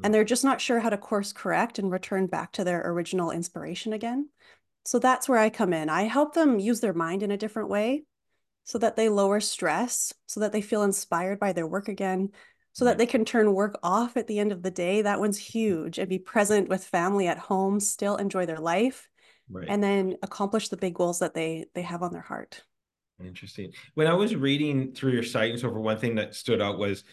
And 0.00 0.14
they're 0.14 0.22
just 0.22 0.44
not 0.44 0.60
sure 0.60 0.78
how 0.78 0.90
to 0.90 0.96
course 0.96 1.32
correct 1.32 1.80
and 1.80 1.90
return 1.90 2.28
back 2.28 2.52
to 2.52 2.62
their 2.62 2.88
original 2.88 3.32
inspiration 3.32 3.92
again. 3.92 4.28
So 4.84 5.00
that's 5.00 5.28
where 5.28 5.40
I 5.40 5.50
come 5.50 5.72
in. 5.72 5.88
I 5.88 6.02
help 6.02 6.34
them 6.34 6.60
use 6.60 6.78
their 6.78 6.92
mind 6.92 7.24
in 7.24 7.32
a 7.32 7.36
different 7.36 7.68
way 7.68 8.04
so 8.62 8.78
that 8.78 8.94
they 8.94 9.08
lower 9.08 9.40
stress, 9.40 10.14
so 10.26 10.38
that 10.38 10.52
they 10.52 10.62
feel 10.62 10.84
inspired 10.84 11.40
by 11.40 11.52
their 11.52 11.66
work 11.66 11.88
again, 11.88 12.28
so 12.72 12.84
that 12.84 12.98
they 12.98 13.06
can 13.06 13.24
turn 13.24 13.52
work 13.52 13.76
off 13.82 14.16
at 14.16 14.28
the 14.28 14.38
end 14.38 14.52
of 14.52 14.62
the 14.62 14.70
day. 14.70 15.02
That 15.02 15.18
one's 15.18 15.38
huge 15.38 15.98
and 15.98 16.08
be 16.08 16.20
present 16.20 16.68
with 16.68 16.84
family 16.84 17.26
at 17.26 17.38
home, 17.38 17.80
still 17.80 18.14
enjoy 18.14 18.46
their 18.46 18.60
life, 18.60 19.08
right. 19.50 19.66
and 19.68 19.82
then 19.82 20.14
accomplish 20.22 20.68
the 20.68 20.76
big 20.76 20.94
goals 20.94 21.18
that 21.18 21.34
they 21.34 21.66
they 21.74 21.82
have 21.82 22.04
on 22.04 22.12
their 22.12 22.22
heart. 22.22 22.62
Interesting. 23.26 23.72
When 23.94 24.06
I 24.06 24.14
was 24.14 24.34
reading 24.34 24.92
through 24.92 25.12
your 25.12 25.22
site 25.22 25.50
and 25.50 25.60
so 25.60 25.70
for 25.70 25.80
one 25.80 25.98
thing 25.98 26.14
that 26.16 26.34
stood 26.34 26.60
out 26.60 26.78
was 26.78 27.04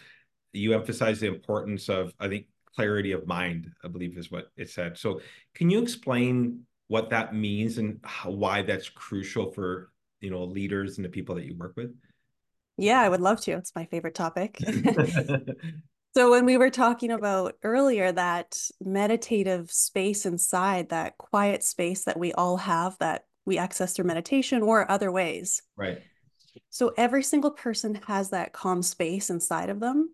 you 0.53 0.73
emphasize 0.73 1.19
the 1.19 1.27
importance 1.27 1.89
of, 1.89 2.13
I 2.19 2.27
think, 2.27 2.47
clarity 2.75 3.11
of 3.11 3.27
mind, 3.27 3.71
I 3.83 3.87
believe 3.87 4.17
is 4.17 4.31
what 4.31 4.51
it 4.55 4.69
said. 4.69 4.97
So 4.97 5.21
can 5.55 5.69
you 5.69 5.81
explain 5.81 6.61
what 6.87 7.09
that 7.11 7.35
means 7.35 7.77
and 7.77 7.99
how, 8.03 8.31
why 8.31 8.61
that's 8.61 8.89
crucial 8.89 9.51
for, 9.51 9.91
you 10.21 10.29
know, 10.29 10.43
leaders 10.43 10.97
and 10.97 11.05
the 11.05 11.09
people 11.09 11.35
that 11.35 11.45
you 11.45 11.55
work 11.55 11.73
with? 11.75 11.95
Yeah, 12.77 13.01
I 13.01 13.09
would 13.09 13.21
love 13.21 13.41
to. 13.41 13.51
It's 13.51 13.75
my 13.75 13.85
favorite 13.85 14.15
topic. 14.15 14.57
so 16.15 16.31
when 16.31 16.45
we 16.45 16.57
were 16.57 16.69
talking 16.69 17.11
about 17.11 17.55
earlier 17.61 18.11
that 18.11 18.57
meditative 18.79 19.69
space 19.71 20.25
inside, 20.25 20.89
that 20.89 21.17
quiet 21.17 21.63
space 21.63 22.05
that 22.05 22.17
we 22.17 22.31
all 22.33 22.57
have 22.57 22.97
that 22.99 23.25
we 23.45 23.57
access 23.57 23.93
through 23.93 24.05
meditation 24.05 24.61
or 24.61 24.89
other 24.89 25.11
ways. 25.11 25.61
Right. 25.75 25.99
So 26.69 26.93
every 26.97 27.23
single 27.23 27.51
person 27.51 27.99
has 28.07 28.31
that 28.31 28.53
calm 28.53 28.81
space 28.81 29.29
inside 29.29 29.69
of 29.69 29.79
them. 29.79 30.13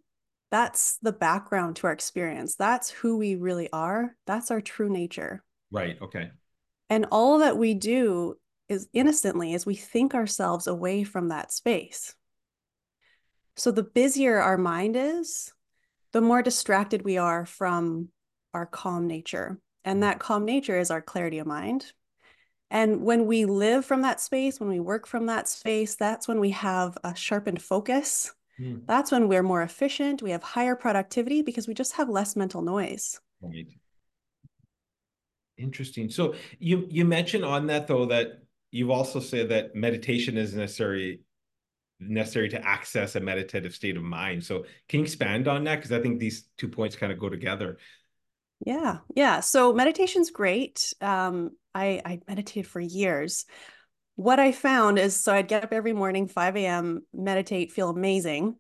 That's 0.52 0.98
the 1.02 1.12
background 1.12 1.78
to 1.78 1.88
our 1.88 1.94
experience. 1.94 2.56
That's 2.56 2.90
who 2.90 3.18
we 3.18 3.36
really 3.36 3.70
are. 3.74 4.16
That's 4.26 4.52
our 4.52 4.62
true 4.62 4.90
nature. 4.90 5.44
Right. 5.72 5.98
Okay. 6.02 6.30
And 6.90 7.08
all 7.12 7.40
that 7.40 7.58
we 7.58 7.74
do 7.74 8.36
is 8.70 8.88
innocently 8.94 9.54
is 9.54 9.66
we 9.66 9.76
think 9.76 10.16
ourselves 10.16 10.68
away 10.68 11.04
from 11.04 11.30
that 11.30 11.52
space. 11.52 12.16
So 13.58 13.72
the 13.72 13.84
busier 13.84 14.40
our 14.40 14.58
mind 14.58 14.96
is, 14.96 15.52
the 16.14 16.22
more 16.22 16.42
distracted 16.42 17.04
we 17.04 17.18
are 17.18 17.46
from 17.46 18.10
our 18.54 18.66
calm 18.66 19.08
nature. 19.08 19.60
And 19.84 20.04
that 20.04 20.20
calm 20.20 20.46
nature 20.46 20.80
is 20.80 20.92
our 20.92 21.02
clarity 21.02 21.40
of 21.40 21.48
mind, 21.48 21.92
and 22.76 23.04
when 23.04 23.26
we 23.26 23.46
live 23.46 23.86
from 23.86 24.02
that 24.02 24.20
space, 24.20 24.60
when 24.60 24.68
we 24.68 24.82
work 24.82 25.08
from 25.08 25.28
that 25.28 25.48
space, 25.48 25.96
that's 25.96 26.28
when 26.28 26.42
we 26.42 26.50
have 26.50 26.98
a 27.06 27.16
sharpened 27.16 27.62
focus. 27.62 28.34
Mm. 28.60 28.86
That's 28.86 29.14
when 29.14 29.30
we're 29.30 29.44
more 29.44 29.62
efficient. 29.62 30.22
We 30.22 30.32
have 30.32 30.44
higher 30.44 30.76
productivity 30.76 31.42
because 31.42 31.70
we 31.70 31.74
just 31.74 31.94
have 31.94 32.10
less 32.10 32.36
mental 32.36 32.62
noise. 32.62 33.22
Right. 33.40 33.68
Interesting. 35.58 36.10
So 36.10 36.36
you 36.60 36.86
you 36.90 37.06
mentioned 37.06 37.46
on 37.46 37.68
that 37.68 37.88
though 37.88 38.08
that 38.08 38.44
you've 38.72 38.92
also 38.92 39.22
said 39.22 39.48
that 39.50 39.74
meditation 39.74 40.36
is 40.36 40.54
necessary 40.54 41.22
necessary 42.02 42.50
to 42.50 42.68
access 42.68 43.16
a 43.16 43.22
meditative 43.22 43.74
state 43.74 43.96
of 43.96 44.04
mind. 44.04 44.44
So 44.44 44.66
can 44.90 45.00
you 45.00 45.06
expand 45.06 45.48
on 45.48 45.64
that? 45.64 45.78
Because 45.78 45.94
I 45.94 46.02
think 46.02 46.20
these 46.20 46.50
two 46.58 46.68
points 46.68 46.98
kind 46.98 47.14
of 47.14 47.20
go 47.20 47.30
together. 47.30 47.78
Yeah, 48.66 48.98
yeah. 49.16 49.40
So 49.40 49.72
meditation's 49.72 50.30
great. 50.30 50.94
Um, 51.00 51.52
I 51.76 52.02
I 52.04 52.20
meditated 52.28 52.68
for 52.68 52.80
years. 52.80 53.46
What 54.16 54.40
I 54.40 54.54
found 54.54 54.98
is 54.98 55.22
so 55.22 55.34
I'd 55.34 55.50
get 55.50 55.64
up 55.64 55.74
every 55.74 55.94
morning, 55.94 56.28
5 56.28 56.56
a.m., 56.56 57.06
meditate, 57.14 57.74
feel 57.74 57.90
amazing. 57.90 58.56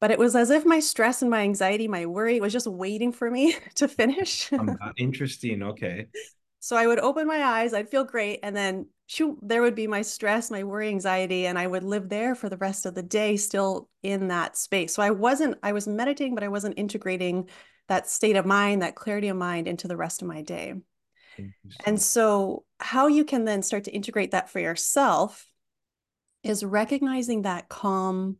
But 0.00 0.10
it 0.10 0.18
was 0.18 0.34
as 0.34 0.50
if 0.50 0.66
my 0.66 0.80
stress 0.80 1.22
and 1.22 1.30
my 1.30 1.42
anxiety, 1.42 1.86
my 1.86 2.06
worry 2.06 2.40
was 2.40 2.52
just 2.52 2.66
waiting 2.66 3.12
for 3.12 3.30
me 3.30 3.56
to 3.76 3.86
finish. 3.86 4.52
um, 4.52 4.76
interesting. 4.98 5.62
Okay. 5.62 6.08
So 6.58 6.76
I 6.76 6.86
would 6.86 6.98
open 6.98 7.26
my 7.26 7.42
eyes, 7.42 7.72
I'd 7.72 7.88
feel 7.88 8.04
great, 8.04 8.40
and 8.42 8.54
then 8.54 8.86
shoot, 9.06 9.36
there 9.42 9.62
would 9.62 9.74
be 9.74 9.86
my 9.86 10.02
stress, 10.02 10.50
my 10.50 10.64
worry, 10.64 10.88
anxiety, 10.88 11.46
and 11.46 11.58
I 11.58 11.66
would 11.66 11.82
live 11.82 12.08
there 12.08 12.34
for 12.34 12.48
the 12.48 12.56
rest 12.56 12.86
of 12.86 12.94
the 12.94 13.02
day, 13.02 13.36
still 13.36 13.88
in 14.02 14.28
that 14.28 14.56
space. 14.56 14.94
So 14.94 15.02
I 15.02 15.10
wasn't, 15.10 15.58
I 15.62 15.72
was 15.72 15.88
meditating, 15.88 16.34
but 16.34 16.44
I 16.44 16.48
wasn't 16.48 16.78
integrating 16.78 17.48
that 17.88 18.08
state 18.08 18.36
of 18.36 18.46
mind, 18.46 18.82
that 18.82 18.94
clarity 18.94 19.28
of 19.28 19.36
mind 19.36 19.66
into 19.66 19.88
the 19.88 19.96
rest 19.96 20.22
of 20.22 20.28
my 20.28 20.42
day. 20.42 20.74
And 21.84 22.00
so, 22.00 22.64
how 22.78 23.06
you 23.06 23.24
can 23.24 23.44
then 23.44 23.62
start 23.62 23.84
to 23.84 23.92
integrate 23.92 24.32
that 24.32 24.50
for 24.50 24.60
yourself 24.60 25.46
is 26.42 26.64
recognizing 26.64 27.42
that 27.42 27.68
calm 27.68 28.38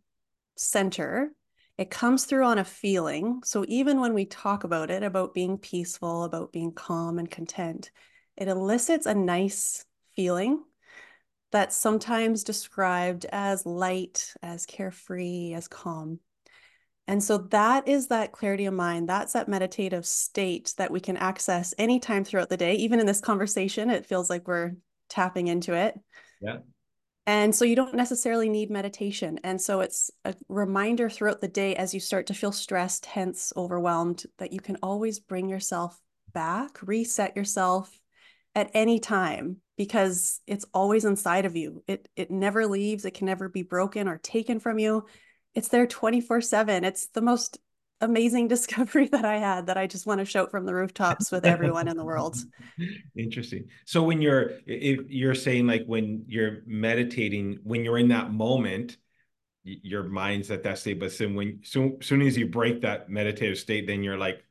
center. 0.57 1.33
It 1.79 1.91
comes 1.91 2.25
through 2.25 2.45
on 2.45 2.59
a 2.59 2.65
feeling. 2.65 3.43
So, 3.45 3.65
even 3.69 4.01
when 4.01 4.15
we 4.15 4.27
talk 4.27 4.65
about 4.65 4.91
it, 4.91 5.03
about 5.03 5.35
being 5.35 5.59
peaceful, 5.59 6.25
about 6.25 6.53
being 6.53 6.73
calm 6.73 7.19
and 7.19 7.31
content, 7.31 7.91
it 8.37 8.49
elicits 8.49 9.07
a 9.07 9.15
nice 9.15 9.85
feeling 10.15 10.63
that's 11.51 11.77
sometimes 11.77 12.45
described 12.45 13.27
as 13.31 13.67
light, 13.67 14.33
as 14.43 14.67
carefree, 14.67 15.53
as 15.55 15.69
calm. 15.69 16.19
And 17.09 17.23
so 17.23 17.39
that 17.39 17.89
is 17.89 18.09
that 18.09 18.33
clarity 18.33 18.67
of 18.67 18.75
mind. 18.75 19.09
That's 19.09 19.33
that 19.33 19.49
meditative 19.49 20.07
state 20.07 20.75
that 20.79 20.91
we 20.91 21.01
can 21.01 21.17
access 21.17 21.75
anytime 21.77 22.25
throughout 22.25 22.49
the 22.49 22.57
day. 22.57 22.75
Even 22.77 23.01
in 23.01 23.07
this 23.07 23.21
conversation, 23.21 23.91
it 23.91 24.07
feels 24.07 24.31
like 24.31 24.47
we're 24.47 24.73
tapping 25.09 25.49
into 25.49 25.75
it. 25.75 25.99
Yeah. 26.41 26.59
And 27.27 27.55
so 27.55 27.65
you 27.65 27.77
don't 27.77 27.95
necessarily 27.95 28.49
need 28.49 28.71
meditation. 28.71 29.39
And 29.45 29.61
so 29.61 29.81
it's 29.81 30.11
a 30.25 30.35
reminder 30.49 31.09
throughout 31.09 31.41
the 31.41 31.49
day 31.49 31.77
as 31.77 31.95
you 31.95 32.01
start 32.01 32.27
to 32.29 32.35
feel 32.35 32.51
stressed, 32.51 33.05
tense, 33.05 33.53
overwhelmed, 33.57 34.25
that 34.39 34.53
you 34.53 34.61
can 34.61 34.77
always 34.83 35.21
bring 35.21 35.49
yourself 35.49 36.01
back, 36.33 36.79
reset 36.83 37.37
yourself 37.37 37.97
at 38.55 38.71
any 38.75 38.99
time 38.99 39.59
because 39.77 40.41
it's 40.47 40.67
always 40.75 41.05
inside 41.05 41.47
of 41.47 41.57
you. 41.57 41.83
It 41.87 42.09
it 42.17 42.31
never 42.31 42.67
leaves, 42.67 43.05
it 43.05 43.15
can 43.15 43.27
never 43.27 43.49
be 43.49 43.63
broken 43.63 44.09
or 44.09 44.19
taken 44.19 44.59
from 44.59 44.79
you 44.79 45.07
it's 45.55 45.69
there 45.69 45.87
24 45.87 46.41
7 46.41 46.85
it's 46.85 47.07
the 47.09 47.21
most 47.21 47.59
amazing 48.01 48.49
discovery 48.55 49.09
that 49.09 49.25
i 49.25 49.39
had 49.39 49.67
that 49.67 49.79
i 49.79 49.87
just 49.87 50.07
want 50.07 50.19
to 50.19 50.25
shout 50.25 50.51
from 50.51 50.67
the 50.67 50.75
rooftops 50.75 51.31
with 51.31 51.45
everyone 51.45 51.89
in 51.89 51.97
the 51.97 52.05
world. 52.05 52.37
Interesting. 53.17 53.69
So 53.87 54.03
when 54.03 54.21
you're 54.21 54.53
if 54.67 55.01
you're 55.09 55.35
saying 55.35 55.67
like 55.67 55.85
when 55.87 56.25
you're 56.27 56.59
meditating 56.67 57.59
when 57.63 57.85
you're 57.85 57.99
in 57.99 58.09
that 58.09 58.33
moment 58.33 58.97
your 59.65 60.03
mind's 60.03 60.51
at 60.51 60.65
that 60.65 60.77
state 60.77 60.99
but 60.99 61.13
soon 61.13 61.37
when 61.37 61.61
soon, 61.63 61.99
soon 62.03 62.21
as 62.23 62.37
you 62.37 62.47
break 62.47 62.81
that 62.81 63.09
meditative 63.09 63.57
state 63.57 63.87
then 63.87 64.03
you're 64.03 64.19
like 64.19 64.45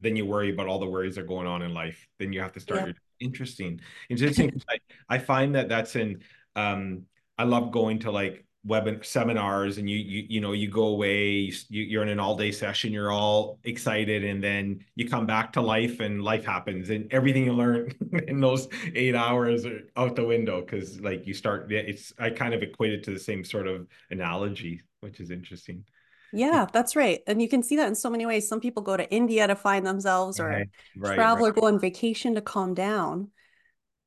then 0.00 0.14
you 0.14 0.26
worry 0.26 0.52
about 0.52 0.66
all 0.66 0.78
the 0.78 0.86
worries 0.86 1.14
that 1.14 1.22
are 1.22 1.26
going 1.26 1.46
on 1.46 1.62
in 1.62 1.74
life. 1.74 2.06
Then 2.18 2.32
you 2.32 2.40
have 2.40 2.52
to 2.52 2.60
start 2.60 2.80
yeah. 2.80 2.86
your, 2.86 2.94
interesting. 3.20 3.80
Interesting 4.08 4.60
I, 4.68 4.78
I 5.08 5.18
find 5.18 5.54
that 5.54 5.68
that's 5.68 5.96
in 5.96 6.22
um 6.56 7.02
i 7.36 7.44
love 7.44 7.70
going 7.70 8.00
to 8.00 8.10
like 8.10 8.44
web 8.64 9.04
seminars 9.04 9.78
and 9.78 9.88
you 9.88 9.96
you 9.96 10.26
you 10.28 10.40
know 10.40 10.52
you 10.52 10.68
go 10.68 10.88
away 10.88 11.52
you, 11.68 11.82
you're 11.82 12.02
in 12.02 12.08
an 12.08 12.18
all 12.18 12.36
day 12.36 12.50
session 12.50 12.92
you're 12.92 13.12
all 13.12 13.58
excited 13.64 14.24
and 14.24 14.42
then 14.42 14.84
you 14.96 15.08
come 15.08 15.26
back 15.26 15.52
to 15.52 15.60
life 15.60 16.00
and 16.00 16.22
life 16.22 16.44
happens 16.44 16.90
and 16.90 17.10
everything 17.12 17.44
you 17.44 17.52
learn 17.52 17.92
in 18.26 18.40
those 18.40 18.68
eight 18.94 19.14
hours 19.14 19.64
are 19.64 19.80
out 19.96 20.16
the 20.16 20.24
window 20.24 20.60
because 20.60 21.00
like 21.00 21.24
you 21.26 21.32
start 21.32 21.70
it's 21.70 22.12
i 22.18 22.28
kind 22.28 22.52
of 22.52 22.62
equate 22.62 22.92
it 22.92 23.04
to 23.04 23.12
the 23.12 23.18
same 23.18 23.44
sort 23.44 23.68
of 23.68 23.86
analogy 24.10 24.82
which 25.00 25.20
is 25.20 25.30
interesting 25.30 25.84
yeah, 26.32 26.66
that's 26.70 26.94
right. 26.94 27.20
And 27.26 27.40
you 27.40 27.48
can 27.48 27.62
see 27.62 27.76
that 27.76 27.88
in 27.88 27.94
so 27.94 28.10
many 28.10 28.26
ways. 28.26 28.46
Some 28.46 28.60
people 28.60 28.82
go 28.82 28.96
to 28.98 29.10
India 29.10 29.46
to 29.46 29.56
find 29.56 29.86
themselves 29.86 30.38
or 30.38 30.48
right, 30.48 30.68
right, 30.96 31.14
travel 31.14 31.46
right. 31.46 31.56
or 31.56 31.60
go 31.60 31.66
on 31.66 31.80
vacation 31.80 32.34
to 32.34 32.42
calm 32.42 32.74
down. 32.74 33.30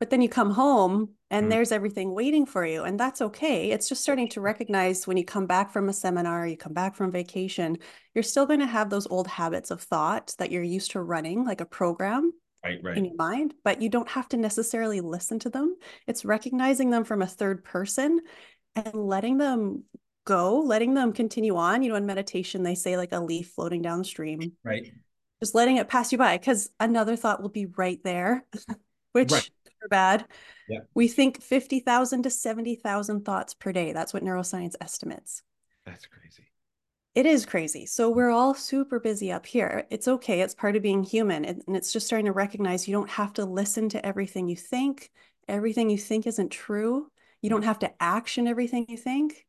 But 0.01 0.09
then 0.09 0.23
you 0.23 0.29
come 0.29 0.49
home 0.49 1.09
and 1.29 1.45
mm. 1.45 1.49
there's 1.51 1.71
everything 1.71 2.15
waiting 2.15 2.47
for 2.47 2.65
you. 2.65 2.81
And 2.85 2.99
that's 2.99 3.21
okay. 3.21 3.69
It's 3.69 3.87
just 3.87 4.01
starting 4.01 4.27
to 4.29 4.41
recognize 4.41 5.05
when 5.05 5.15
you 5.15 5.23
come 5.23 5.45
back 5.45 5.71
from 5.71 5.89
a 5.89 5.93
seminar, 5.93 6.47
you 6.47 6.57
come 6.57 6.73
back 6.73 6.95
from 6.95 7.11
vacation, 7.11 7.77
you're 8.15 8.23
still 8.23 8.47
going 8.47 8.61
to 8.61 8.65
have 8.65 8.89
those 8.89 9.05
old 9.05 9.27
habits 9.27 9.69
of 9.69 9.79
thought 9.79 10.33
that 10.39 10.49
you're 10.49 10.63
used 10.63 10.89
to 10.91 11.01
running, 11.03 11.45
like 11.45 11.61
a 11.61 11.65
program. 11.65 12.33
Right, 12.65 12.79
right. 12.83 12.97
in 12.97 13.05
your 13.05 13.15
mind, 13.15 13.55
but 13.63 13.81
you 13.81 13.89
don't 13.89 14.09
have 14.09 14.29
to 14.29 14.37
necessarily 14.37 15.01
listen 15.01 15.39
to 15.39 15.49
them. 15.49 15.75
It's 16.07 16.25
recognizing 16.25 16.91
them 16.91 17.03
from 17.03 17.23
a 17.23 17.27
third 17.27 17.63
person 17.63 18.21
and 18.75 18.93
letting 18.93 19.37
them 19.37 19.83
go, 20.25 20.59
letting 20.59 20.93
them 20.95 21.11
continue 21.11 21.55
on. 21.57 21.81
You 21.81 21.89
know, 21.89 21.95
in 21.95 22.05
meditation, 22.07 22.61
they 22.61 22.75
say 22.75 22.97
like 22.97 23.13
a 23.13 23.19
leaf 23.19 23.51
floating 23.55 23.81
down 23.83 23.99
the 23.99 24.05
stream. 24.05 24.53
Right. 24.63 24.91
Just 25.41 25.55
letting 25.55 25.77
it 25.77 25.89
pass 25.89 26.11
you 26.11 26.19
by 26.19 26.37
because 26.37 26.69
another 26.79 27.15
thought 27.15 27.41
will 27.41 27.49
be 27.49 27.65
right 27.65 27.99
there, 28.03 28.45
which 29.11 29.31
right 29.31 29.49
bad. 29.89 30.25
Yeah. 30.67 30.79
We 30.93 31.07
think 31.07 31.41
50,000 31.41 32.23
to 32.23 32.29
70,000 32.29 33.25
thoughts 33.25 33.53
per 33.53 33.71
day. 33.71 33.93
That's 33.93 34.13
what 34.13 34.23
neuroscience 34.23 34.75
estimates. 34.81 35.43
That's 35.85 36.05
crazy. 36.05 36.47
It 37.13 37.25
is 37.25 37.45
crazy. 37.45 37.85
So 37.85 38.09
mm-hmm. 38.09 38.17
we're 38.17 38.29
all 38.29 38.53
super 38.53 38.99
busy 38.99 39.31
up 39.31 39.45
here. 39.45 39.85
It's 39.89 40.07
okay. 40.07 40.41
It's 40.41 40.55
part 40.55 40.75
of 40.75 40.83
being 40.83 41.03
human. 41.03 41.45
And 41.45 41.63
it's 41.67 41.91
just 41.91 42.07
starting 42.07 42.27
to 42.27 42.31
recognize 42.31 42.87
you 42.87 42.95
don't 42.95 43.09
have 43.09 43.33
to 43.33 43.45
listen 43.45 43.89
to 43.89 44.05
everything 44.05 44.47
you 44.47 44.55
think. 44.55 45.11
Everything 45.47 45.89
you 45.89 45.97
think 45.97 46.27
isn't 46.27 46.49
true. 46.49 47.07
You 47.41 47.49
don't 47.49 47.63
have 47.63 47.79
to 47.79 47.91
action 48.01 48.47
everything 48.47 48.85
you 48.87 48.97
think. 48.97 49.45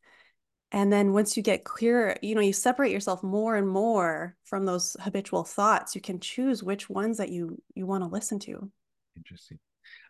And 0.72 0.90
then 0.90 1.12
once 1.12 1.36
you 1.36 1.42
get 1.42 1.64
clear, 1.64 2.16
you 2.22 2.34
know, 2.34 2.40
you 2.40 2.54
separate 2.54 2.92
yourself 2.92 3.22
more 3.22 3.56
and 3.56 3.68
more 3.68 4.34
from 4.44 4.64
those 4.64 4.96
habitual 5.00 5.44
thoughts. 5.44 5.94
You 5.94 6.00
can 6.00 6.18
choose 6.18 6.62
which 6.62 6.88
ones 6.88 7.18
that 7.18 7.28
you 7.28 7.60
you 7.74 7.86
want 7.86 8.02
to 8.02 8.08
listen 8.08 8.38
to. 8.40 8.70
Interesting. 9.14 9.58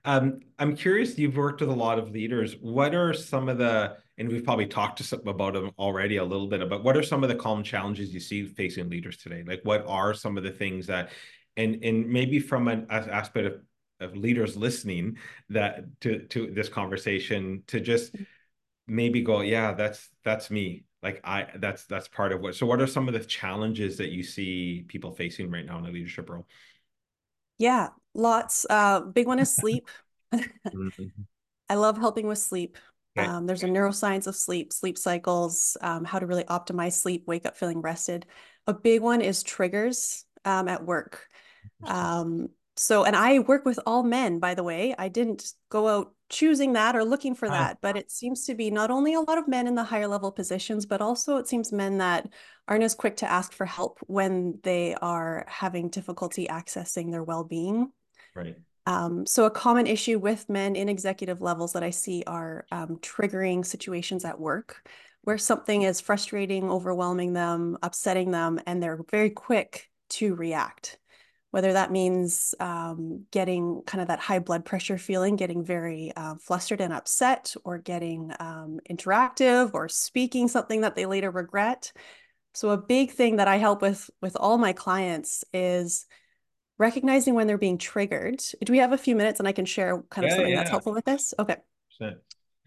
Um, 0.05 0.41
I'm 0.59 0.77
curious, 0.77 1.17
you've 1.19 1.37
worked 1.37 1.61
with 1.61 1.71
a 1.71 1.75
lot 1.75 1.99
of 1.99 2.11
leaders. 2.11 2.57
What 2.61 2.95
are 2.95 3.15
some 3.15 3.49
of 3.49 3.59
the, 3.59 3.97
and 4.19 4.29
we've 4.29 4.45
probably 4.45 4.67
talked 4.67 4.99
to 4.99 5.05
some 5.05 5.27
about 5.27 5.55
them 5.55 5.71
already 5.79 6.17
a 6.17 6.25
little 6.25 6.49
bit, 6.49 6.69
but 6.69 6.83
what 6.83 6.97
are 6.97 7.03
some 7.03 7.23
of 7.23 7.29
the 7.29 7.37
common 7.37 7.65
challenges 7.65 8.13
you 8.13 8.21
see 8.21 8.47
facing 8.47 8.91
leaders 8.91 9.17
today? 9.17 9.45
Like 9.47 9.61
what 9.63 9.85
are 9.87 10.13
some 10.15 10.37
of 10.37 10.45
the 10.45 10.51
things 10.51 10.87
that, 10.89 11.11
and 11.57 11.85
and 11.85 12.09
maybe 12.09 12.41
from 12.41 12.69
an 12.69 12.87
aspect 12.91 13.47
of, 13.47 13.61
of 14.01 14.17
leaders 14.17 14.57
listening 14.57 15.19
that 15.51 15.85
to 16.01 16.21
to 16.29 16.51
this 16.51 16.69
conversation 16.69 17.63
to 17.69 17.79
just 17.79 18.15
maybe 18.87 19.23
go, 19.23 19.41
yeah, 19.43 19.75
that's 19.75 20.09
that's 20.25 20.51
me. 20.51 20.85
Like 21.03 21.21
I 21.25 21.47
that's 21.57 21.85
that's 21.85 22.09
part 22.09 22.33
of 22.33 22.41
what. 22.41 22.55
So 22.55 22.67
what 22.67 22.81
are 22.81 22.87
some 22.87 23.09
of 23.09 23.15
the 23.15 23.21
challenges 23.21 23.97
that 23.99 24.11
you 24.11 24.23
see 24.23 24.85
people 24.89 25.13
facing 25.13 25.51
right 25.51 25.65
now 25.67 25.79
in 25.79 25.87
a 25.87 25.91
leadership 25.91 26.31
role? 26.31 26.47
Yeah, 27.63 27.91
lots. 28.13 28.67
Uh, 28.69 29.03
big 29.03 29.29
one 29.29 29.39
is 29.39 29.55
sleep. 29.55 29.89
mm-hmm. 30.35 31.05
I 31.69 31.77
love 31.77 31.97
helping 31.97 32.27
with 32.27 32.39
sleep. 32.39 32.77
Okay. 33.17 33.25
Um, 33.25 33.47
there's 33.47 33.63
a 33.63 33.69
neuroscience 33.69 34.27
of 34.27 34.35
sleep, 34.35 34.73
sleep 34.73 34.99
cycles, 34.99 35.77
um, 35.81 36.05
how 36.05 36.19
to 36.19 36.27
really 36.27 36.43
optimize 36.43 36.95
sleep, 36.95 37.23
wake 37.29 37.47
up 37.47 37.57
feeling 37.57 37.81
rested. 37.81 38.27
A 38.67 38.75
big 38.75 39.01
one 39.01 39.21
is 39.21 39.45
triggers 39.45 40.25
um, 40.45 40.67
at 40.67 40.85
work. 40.85 41.29
Um, 41.85 42.49
so, 42.77 43.05
and 43.05 43.15
I 43.15 43.39
work 43.39 43.65
with 43.65 43.79
all 43.87 44.03
men, 44.03 44.41
by 44.41 44.55
the 44.55 44.65
way. 44.65 44.93
I 44.99 45.07
didn't 45.07 45.53
go 45.69 45.87
out 45.87 46.15
choosing 46.33 46.73
that 46.73 46.97
or 46.97 47.05
looking 47.05 47.35
for 47.35 47.49
that, 47.49 47.79
but 47.83 47.97
it 47.97 48.11
seems 48.11 48.47
to 48.47 48.55
be 48.55 48.71
not 48.71 48.91
only 48.91 49.15
a 49.15 49.21
lot 49.21 49.39
of 49.39 49.47
men 49.47 49.69
in 49.69 49.75
the 49.75 49.85
higher 49.85 50.09
level 50.09 50.33
positions, 50.33 50.87
but 50.87 51.01
also 51.01 51.37
it 51.37 51.47
seems 51.47 51.71
men 51.71 51.99
that 51.99 52.29
aren't 52.67 52.83
as 52.83 52.95
quick 52.95 53.17
to 53.19 53.31
ask 53.31 53.53
for 53.53 53.67
help 53.67 53.99
when 54.07 54.59
they 54.63 54.95
are 54.95 55.45
having 55.47 55.91
difficulty 55.91 56.47
accessing 56.47 57.11
their 57.11 57.23
well 57.23 57.45
being. 57.45 57.93
Right. 58.35 58.57
Um, 58.87 59.27
so, 59.27 59.45
a 59.45 59.51
common 59.51 59.87
issue 59.87 60.19
with 60.19 60.49
men 60.49 60.75
in 60.75 60.89
executive 60.89 61.41
levels 61.41 61.75
that 61.75 61.85
I 61.85 61.91
see 61.91 62.25
are 62.27 62.67
um, 62.73 62.99
triggering 63.01 63.65
situations 63.65 64.25
at 64.25 64.41
work 64.41 64.89
where 65.25 65.39
something 65.39 65.83
is 65.83 66.01
frustrating, 66.01 66.69
overwhelming 66.69 67.33
them, 67.33 67.79
upsetting 67.83 68.33
them, 68.33 68.59
and 68.67 68.83
they're 68.83 69.01
very 69.11 69.31
quick 69.31 69.89
to 70.11 70.35
react. 70.35 70.99
Whether 71.53 71.75
that 71.75 71.93
means 71.93 72.55
um, 72.61 73.27
getting 73.31 73.83
kind 73.87 74.03
of 74.03 74.09
that 74.09 74.21
high 74.21 74.41
blood 74.41 74.65
pressure 74.65 74.99
feeling, 74.99 75.37
getting 75.37 75.65
very 75.65 76.13
uh, 76.17 76.35
flustered 76.37 76.81
and 76.81 76.93
upset, 76.93 77.55
or 77.65 77.79
getting 77.79 78.33
um, 78.41 78.81
interactive, 78.91 79.73
or 79.75 79.89
speaking 79.89 80.49
something 80.49 80.81
that 80.81 80.97
they 80.97 81.07
later 81.07 81.31
regret. 81.31 81.93
So, 82.55 82.71
a 82.71 82.79
big 82.79 83.13
thing 83.13 83.37
that 83.37 83.49
I 83.49 83.57
help 83.59 83.83
with 83.83 84.11
with 84.21 84.37
all 84.37 84.59
my 84.59 84.73
clients 84.73 85.45
is 85.53 86.07
recognizing 86.79 87.35
when 87.35 87.47
they're 87.47 87.59
being 87.59 87.79
triggered. 87.79 88.43
Do 88.65 88.73
we 88.73 88.79
have 88.79 88.93
a 88.93 88.99
few 88.99 89.15
minutes 89.15 89.39
and 89.39 89.49
I 89.49 89.53
can 89.53 89.67
share 89.67 90.03
kind 90.11 90.25
of 90.25 90.31
Yeah, 90.31 90.37
something 90.37 90.53
yeah. 90.53 90.59
that's 90.59 90.71
helpful 90.71 90.95
with 90.95 91.05
this? 91.05 91.35
Okay. 91.39 91.57
Percent. 91.91 92.19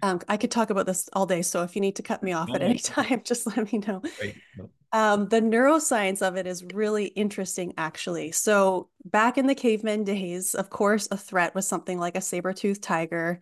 Um, 0.02 0.20
I 0.28 0.38
could 0.38 0.52
talk 0.52 0.70
about 0.70 0.86
this 0.86 1.10
all 1.14 1.26
day, 1.26 1.42
so 1.42 1.64
if 1.64 1.76
you 1.76 1.82
need 1.82 1.96
to 1.96 2.04
cut 2.04 2.22
me 2.22 2.34
off 2.34 2.50
No, 2.50 2.56
at 2.56 2.62
any 2.62 2.80
time, 2.80 3.22
just 3.24 3.48
let 3.48 3.72
me 3.72 3.80
know. 3.80 4.02
Right. 4.22 4.36
No. 4.58 4.70
Um, 4.92 5.28
the 5.28 5.42
neuroscience 5.42 6.22
of 6.22 6.38
it 6.38 6.48
is 6.48 6.64
really 6.74 7.08
interesting, 7.08 7.74
actually. 7.78 8.32
So, 8.32 8.90
back 9.04 9.38
in 9.38 9.46
the 9.46 9.56
caveman 9.56 10.04
days, 10.04 10.56
of 10.56 10.70
course, 10.70 11.08
a 11.12 11.18
threat 11.18 11.54
was 11.54 11.68
something 11.68 12.00
like 12.00 12.16
a 12.16 12.22
saber-toothed 12.22 12.82
tiger, 12.82 13.40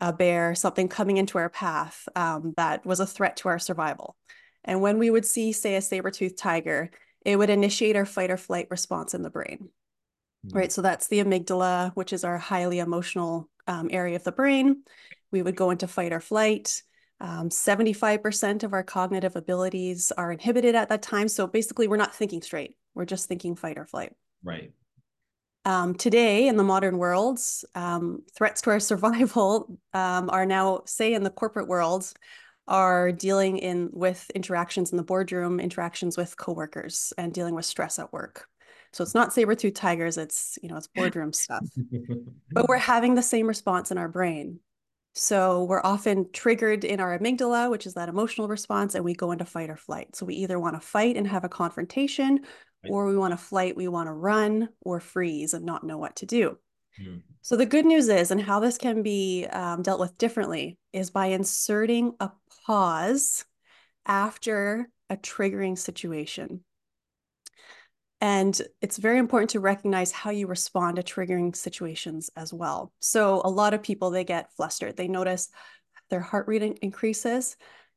a 0.00 0.12
bear, 0.12 0.54
something 0.54 0.88
coming 0.88 1.16
into 1.16 1.38
our 1.38 1.48
path 1.48 2.08
um, 2.14 2.52
that 2.56 2.84
was 2.84 3.00
a 3.00 3.06
threat 3.06 3.38
to 3.38 3.48
our 3.48 3.58
survival. 3.58 4.16
And 4.64 4.82
when 4.82 4.98
we 4.98 5.10
would 5.10 5.24
see, 5.24 5.52
say, 5.52 5.76
a 5.76 5.80
saber-toothed 5.80 6.36
tiger, 6.36 6.90
it 7.24 7.36
would 7.36 7.50
initiate 7.50 7.96
our 7.96 8.04
fight 8.04 8.30
or 8.30 8.36
flight 8.36 8.66
response 8.70 9.14
in 9.14 9.22
the 9.22 9.30
brain. 9.30 9.70
Hmm. 10.50 10.58
Right. 10.58 10.72
So 10.72 10.82
that's 10.82 11.06
the 11.08 11.20
amygdala, 11.20 11.92
which 11.94 12.12
is 12.12 12.24
our 12.24 12.36
highly 12.36 12.80
emotional 12.80 13.48
um, 13.66 13.88
area 13.90 14.16
of 14.16 14.24
the 14.24 14.32
brain. 14.32 14.82
We 15.32 15.42
would 15.42 15.56
go 15.56 15.70
into 15.70 15.88
fight 15.88 16.12
or 16.12 16.20
flight. 16.20 16.82
Um, 17.20 17.50
75% 17.50 18.62
of 18.64 18.72
our 18.72 18.82
cognitive 18.82 19.36
abilities 19.36 20.12
are 20.16 20.32
inhibited 20.32 20.74
at 20.74 20.88
that 20.88 21.02
time. 21.02 21.28
So 21.28 21.46
basically, 21.46 21.88
we're 21.88 21.96
not 21.96 22.14
thinking 22.14 22.42
straight. 22.42 22.76
We're 22.94 23.04
just 23.04 23.28
thinking 23.28 23.56
fight 23.56 23.78
or 23.78 23.86
flight. 23.86 24.12
Right. 24.42 24.72
Um, 25.64 25.94
today, 25.94 26.48
in 26.48 26.56
the 26.56 26.64
modern 26.64 26.98
world, 26.98 27.38
um, 27.74 28.22
threats 28.34 28.60
to 28.62 28.70
our 28.70 28.80
survival 28.90 29.78
um, 29.94 30.30
are 30.30 30.46
now, 30.46 30.82
say, 30.86 31.14
in 31.14 31.22
the 31.22 31.30
corporate 31.30 31.68
world, 31.68 32.12
are 32.68 33.12
dealing 33.12 33.58
in 33.58 33.90
with 33.92 34.30
interactions 34.34 34.90
in 34.90 34.96
the 34.96 35.02
boardroom, 35.02 35.60
interactions 35.60 36.16
with 36.16 36.36
coworkers, 36.36 37.12
and 37.18 37.32
dealing 37.32 37.54
with 37.54 37.64
stress 37.64 37.98
at 37.98 38.12
work. 38.12 38.48
So 38.92 39.02
it's 39.02 39.14
not 39.14 39.32
saber-tooth 39.32 39.74
tigers; 39.74 40.18
it's 40.18 40.58
you 40.62 40.68
know 40.68 40.76
it's 40.76 40.88
boardroom 40.88 41.32
stuff. 41.32 41.66
But 42.54 42.68
we're 42.68 42.76
having 42.76 43.14
the 43.14 43.22
same 43.22 43.46
response 43.46 43.90
in 43.90 43.96
our 43.96 44.08
brain. 44.08 44.60
So 45.14 45.64
we're 45.64 45.82
often 45.84 46.30
triggered 46.32 46.84
in 46.84 46.98
our 46.98 47.18
amygdala, 47.18 47.70
which 47.70 47.86
is 47.86 47.94
that 47.94 48.08
emotional 48.08 48.48
response, 48.48 48.94
and 48.94 49.04
we 49.04 49.14
go 49.14 49.30
into 49.32 49.44
fight 49.44 49.68
or 49.68 49.76
flight. 49.76 50.16
So 50.16 50.24
we 50.24 50.36
either 50.36 50.58
want 50.58 50.74
to 50.74 50.86
fight 50.86 51.16
and 51.16 51.26
have 51.26 51.44
a 51.44 51.50
confrontation, 51.50 52.40
or 52.88 53.06
we 53.06 53.16
want 53.16 53.32
to 53.32 53.36
flight, 53.36 53.76
we 53.76 53.86
want 53.88 54.08
to 54.08 54.12
run 54.12 54.68
or 54.80 55.00
freeze 55.00 55.54
and 55.54 55.64
not 55.64 55.84
know 55.84 55.98
what 55.98 56.16
to 56.16 56.26
do. 56.26 56.58
Hmm. 56.96 57.18
So 57.42 57.56
the 57.56 57.66
good 57.66 57.86
news 57.86 58.08
is, 58.08 58.30
and 58.30 58.40
how 58.40 58.60
this 58.60 58.78
can 58.78 59.02
be 59.02 59.46
um, 59.46 59.82
dealt 59.82 60.00
with 60.00 60.16
differently, 60.18 60.78
is 60.92 61.10
by 61.10 61.26
inserting 61.26 62.14
a 62.18 62.30
pause 62.66 63.44
after 64.06 64.88
a 65.10 65.16
triggering 65.16 65.78
situation. 65.78 66.64
And 68.22 68.62
it's 68.80 68.98
very 68.98 69.18
important 69.18 69.50
to 69.50 69.60
recognize 69.60 70.12
how 70.12 70.30
you 70.30 70.46
respond 70.46 70.94
to 70.94 71.02
triggering 71.02 71.56
situations 71.56 72.30
as 72.36 72.52
well. 72.52 72.92
So 73.00 73.42
a 73.44 73.50
lot 73.50 73.74
of 73.74 73.82
people, 73.82 74.10
they 74.10 74.22
get 74.22 74.52
flustered. 74.52 74.96
They 74.96 75.08
notice 75.08 75.50
their 76.08 76.20
heart 76.20 76.46
rate 76.46 76.78
increases. 76.82 77.56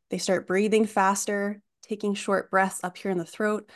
They 0.10 0.18
start 0.18 0.48
breathing 0.48 0.88
faster, 0.88 1.62
taking 1.84 2.16
short 2.16 2.50
breaths 2.50 2.80
up 2.84 2.98
here 2.98 3.12
in 3.12 3.20
the 3.20 3.24
throat. 3.24 3.70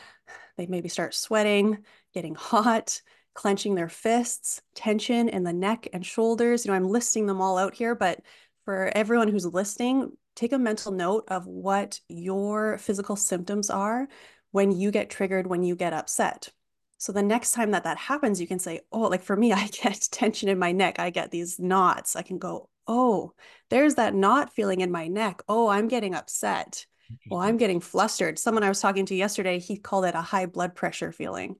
They 0.56 0.66
maybe 0.66 0.88
start 0.88 1.14
sweating, 1.14 1.84
getting 2.12 2.34
hot, 2.34 3.00
clenching 3.32 3.76
their 3.76 3.88
fists, 3.88 4.60
tension 4.74 5.28
in 5.28 5.44
the 5.44 5.52
neck 5.52 5.86
and 5.92 6.04
shoulders. 6.04 6.64
You 6.64 6.72
know, 6.72 6.76
I'm 6.76 6.88
listing 6.88 7.26
them 7.26 7.40
all 7.40 7.58
out 7.58 7.76
here, 7.76 7.94
but 7.94 8.18
for 8.64 8.90
everyone 8.92 9.28
who's 9.28 9.46
listening, 9.46 10.10
take 10.34 10.52
a 10.52 10.58
mental 10.58 10.90
note 10.90 11.26
of 11.28 11.46
what 11.46 12.00
your 12.08 12.76
physical 12.78 13.14
symptoms 13.14 13.70
are 13.70 14.08
when 14.52 14.72
you 14.72 14.90
get 14.90 15.10
triggered, 15.10 15.46
when 15.46 15.62
you 15.62 15.76
get 15.76 15.92
upset. 15.92 16.50
So 16.98 17.12
the 17.12 17.22
next 17.22 17.52
time 17.52 17.70
that 17.70 17.84
that 17.84 17.96
happens, 17.96 18.40
you 18.40 18.46
can 18.46 18.58
say, 18.58 18.80
oh, 18.92 19.02
like 19.02 19.22
for 19.22 19.36
me, 19.36 19.52
I 19.54 19.68
get 19.68 20.08
tension 20.10 20.48
in 20.48 20.58
my 20.58 20.72
neck. 20.72 20.98
I 20.98 21.10
get 21.10 21.30
these 21.30 21.58
knots. 21.58 22.16
I 22.16 22.22
can 22.22 22.38
go, 22.38 22.68
oh, 22.86 23.32
there's 23.70 23.94
that 23.94 24.14
knot 24.14 24.52
feeling 24.54 24.80
in 24.80 24.90
my 24.90 25.08
neck. 25.08 25.42
Oh, 25.48 25.68
I'm 25.68 25.88
getting 25.88 26.14
upset. 26.14 26.86
Well, 27.28 27.40
I'm 27.40 27.56
getting 27.56 27.80
flustered. 27.80 28.38
Someone 28.38 28.62
I 28.62 28.68
was 28.68 28.80
talking 28.80 29.06
to 29.06 29.16
yesterday, 29.16 29.58
he 29.58 29.76
called 29.76 30.04
it 30.04 30.14
a 30.14 30.20
high 30.20 30.46
blood 30.46 30.76
pressure 30.76 31.10
feeling. 31.10 31.56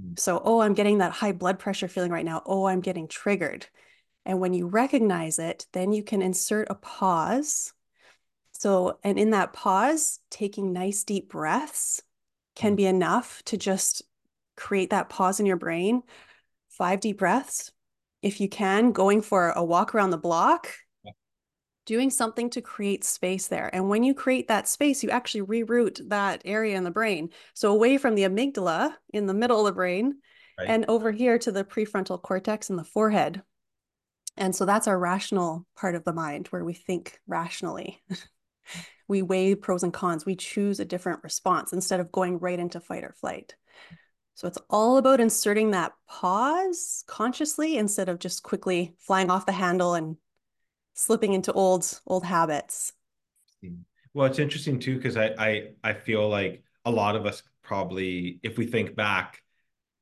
Hmm. 0.00 0.12
So, 0.16 0.40
oh, 0.44 0.60
I'm 0.60 0.74
getting 0.74 0.98
that 0.98 1.12
high 1.12 1.32
blood 1.32 1.58
pressure 1.58 1.88
feeling 1.88 2.12
right 2.12 2.24
now. 2.24 2.42
Oh, 2.46 2.66
I'm 2.66 2.80
getting 2.80 3.08
triggered. 3.08 3.66
And 4.24 4.38
when 4.40 4.52
you 4.52 4.66
recognize 4.66 5.38
it, 5.38 5.66
then 5.72 5.92
you 5.92 6.04
can 6.04 6.22
insert 6.22 6.68
a 6.70 6.74
pause. 6.74 7.72
So, 8.52 8.98
and 9.02 9.18
in 9.18 9.30
that 9.30 9.52
pause, 9.52 10.20
taking 10.30 10.72
nice 10.72 11.02
deep 11.02 11.28
breaths 11.30 12.02
can 12.58 12.74
mm. 12.74 12.76
be 12.76 12.86
enough 12.86 13.42
to 13.46 13.56
just 13.56 14.02
create 14.56 14.90
that 14.90 15.08
pause 15.08 15.40
in 15.40 15.46
your 15.46 15.56
brain. 15.56 16.02
Five 16.68 17.00
deep 17.00 17.18
breaths. 17.18 17.72
If 18.20 18.40
you 18.40 18.48
can, 18.48 18.92
going 18.92 19.22
for 19.22 19.50
a 19.50 19.64
walk 19.64 19.94
around 19.94 20.10
the 20.10 20.18
block, 20.18 20.68
doing 21.86 22.10
something 22.10 22.50
to 22.50 22.60
create 22.60 23.02
space 23.02 23.46
there. 23.46 23.70
And 23.72 23.88
when 23.88 24.02
you 24.02 24.12
create 24.12 24.48
that 24.48 24.68
space, 24.68 25.02
you 25.02 25.08
actually 25.08 25.42
reroute 25.42 26.06
that 26.10 26.42
area 26.44 26.76
in 26.76 26.84
the 26.84 26.90
brain. 26.90 27.30
So 27.54 27.72
away 27.72 27.96
from 27.96 28.14
the 28.14 28.24
amygdala 28.24 28.92
in 29.14 29.26
the 29.26 29.32
middle 29.32 29.60
of 29.60 29.66
the 29.66 29.72
brain 29.72 30.16
Right. 30.58 30.68
and 30.68 30.84
over 30.88 31.12
here 31.12 31.38
to 31.38 31.52
the 31.52 31.64
prefrontal 31.64 32.20
cortex 32.20 32.68
in 32.68 32.76
the 32.76 32.84
forehead. 32.84 33.42
And 34.36 34.54
so 34.54 34.66
that's 34.66 34.88
our 34.88 34.98
rational 34.98 35.64
part 35.76 35.94
of 35.94 36.04
the 36.04 36.12
mind 36.12 36.48
where 36.48 36.64
we 36.64 36.74
think 36.74 37.20
rationally. 37.28 38.02
we 39.08 39.22
weigh 39.22 39.54
pros 39.54 39.82
and 39.82 39.92
cons. 39.92 40.26
We 40.26 40.36
choose 40.36 40.80
a 40.80 40.84
different 40.84 41.22
response 41.24 41.72
instead 41.72 42.00
of 42.00 42.12
going 42.12 42.38
right 42.38 42.58
into 42.58 42.80
fight 42.80 43.04
or 43.04 43.12
flight. 43.12 43.56
So 44.34 44.46
it's 44.46 44.58
all 44.70 44.98
about 44.98 45.20
inserting 45.20 45.72
that 45.72 45.94
pause 46.06 47.02
consciously 47.08 47.76
instead 47.76 48.08
of 48.08 48.20
just 48.20 48.42
quickly 48.42 48.94
flying 48.98 49.30
off 49.30 49.46
the 49.46 49.52
handle 49.52 49.94
and 49.94 50.16
slipping 50.94 51.32
into 51.32 51.52
old 51.52 52.00
old 52.06 52.24
habits. 52.24 52.92
Well, 54.14 54.26
it's 54.26 54.38
interesting 54.38 54.78
too 54.78 54.96
because 54.96 55.16
I, 55.16 55.34
I 55.38 55.62
I 55.82 55.92
feel 55.92 56.28
like 56.28 56.62
a 56.84 56.90
lot 56.90 57.16
of 57.16 57.26
us 57.26 57.42
probably, 57.62 58.40
if 58.42 58.58
we 58.58 58.66
think 58.66 58.94
back, 58.94 59.42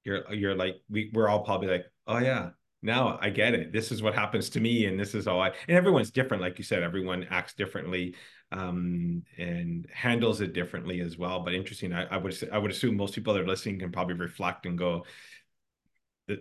you're 0.04 0.32
you're 0.32 0.54
like 0.54 0.76
we 0.88 1.10
we're 1.12 1.28
all 1.28 1.40
probably 1.42 1.68
like, 1.68 1.86
oh 2.06 2.18
yeah, 2.18 2.50
now 2.86 3.18
I 3.20 3.28
get 3.28 3.52
it. 3.52 3.72
This 3.72 3.92
is 3.92 4.02
what 4.02 4.14
happens 4.14 4.48
to 4.50 4.60
me, 4.60 4.86
and 4.86 4.98
this 4.98 5.14
is 5.14 5.26
all 5.26 5.42
I. 5.42 5.48
And 5.68 5.76
everyone's 5.76 6.10
different, 6.10 6.42
like 6.42 6.56
you 6.56 6.64
said. 6.64 6.82
Everyone 6.82 7.26
acts 7.30 7.52
differently, 7.52 8.14
um, 8.52 9.22
and 9.36 9.86
handles 9.92 10.40
it 10.40 10.54
differently 10.54 11.00
as 11.00 11.18
well. 11.18 11.40
But 11.40 11.54
interesting. 11.54 11.92
I, 11.92 12.06
I 12.06 12.16
would 12.16 12.34
I 12.50 12.58
would 12.58 12.70
assume 12.70 12.96
most 12.96 13.14
people 13.14 13.34
that 13.34 13.42
are 13.42 13.46
listening 13.46 13.78
can 13.78 13.92
probably 13.92 14.14
reflect 14.14 14.64
and 14.64 14.78
go, 14.78 15.04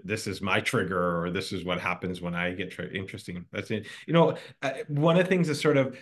this 0.04 0.26
is 0.26 0.42
my 0.42 0.62
trigger, 0.62 1.22
or 1.22 1.32
this 1.32 1.52
is 1.52 1.66
what 1.66 1.80
happens 1.80 2.22
when 2.22 2.34
I 2.34 2.54
get 2.54 2.72
triggered. 2.72 2.96
Interesting. 2.96 3.46
That's 3.52 3.72
it. 3.72 3.88
You 4.08 4.14
know, 4.14 4.38
uh, 4.62 4.72
one 4.88 5.18
of 5.18 5.24
the 5.24 5.30
things 5.30 5.48
that 5.48 5.56
sort 5.56 5.78
of 5.78 5.98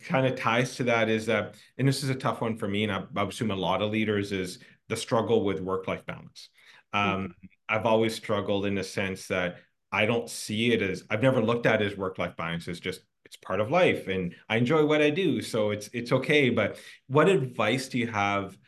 kind 0.00 0.26
of 0.26 0.36
ties 0.36 0.76
to 0.76 0.84
that 0.84 1.08
is 1.08 1.26
that, 1.26 1.56
and 1.78 1.86
this 1.86 2.02
is 2.04 2.10
a 2.10 2.14
tough 2.14 2.40
one 2.40 2.56
for 2.56 2.68
me, 2.68 2.84
and 2.84 2.92
I, 2.92 3.02
I 3.16 3.24
assume 3.24 3.50
a 3.50 3.56
lot 3.56 3.82
of 3.82 3.90
leaders 3.90 4.32
is 4.32 4.58
the 4.88 4.96
struggle 4.96 5.44
with 5.44 5.60
work-life 5.60 6.06
balance. 6.06 6.48
Um, 6.92 7.34
I've 7.68 7.86
always 7.86 8.14
struggled 8.14 8.66
in 8.66 8.76
the 8.76 8.84
sense 8.84 9.26
that 9.28 9.56
I 9.94 10.06
don't 10.06 10.28
see 10.28 10.72
it 10.72 10.82
as 10.82 11.04
I've 11.10 11.22
never 11.22 11.40
looked 11.42 11.66
at 11.66 11.80
as 11.82 11.96
work-life 11.96 12.36
balance. 12.36 12.68
It's 12.68 12.80
just 12.80 13.02
it's 13.24 13.36
part 13.36 13.60
of 13.60 13.70
life, 13.70 14.08
and 14.08 14.34
I 14.48 14.56
enjoy 14.56 14.84
what 14.84 15.00
I 15.00 15.10
do, 15.10 15.40
so 15.40 15.70
it's 15.70 15.88
it's 15.92 16.12
okay. 16.12 16.50
But 16.50 16.78
what 17.06 17.28
advice 17.28 17.88
do 17.88 17.98
you 17.98 18.08
have 18.08 18.58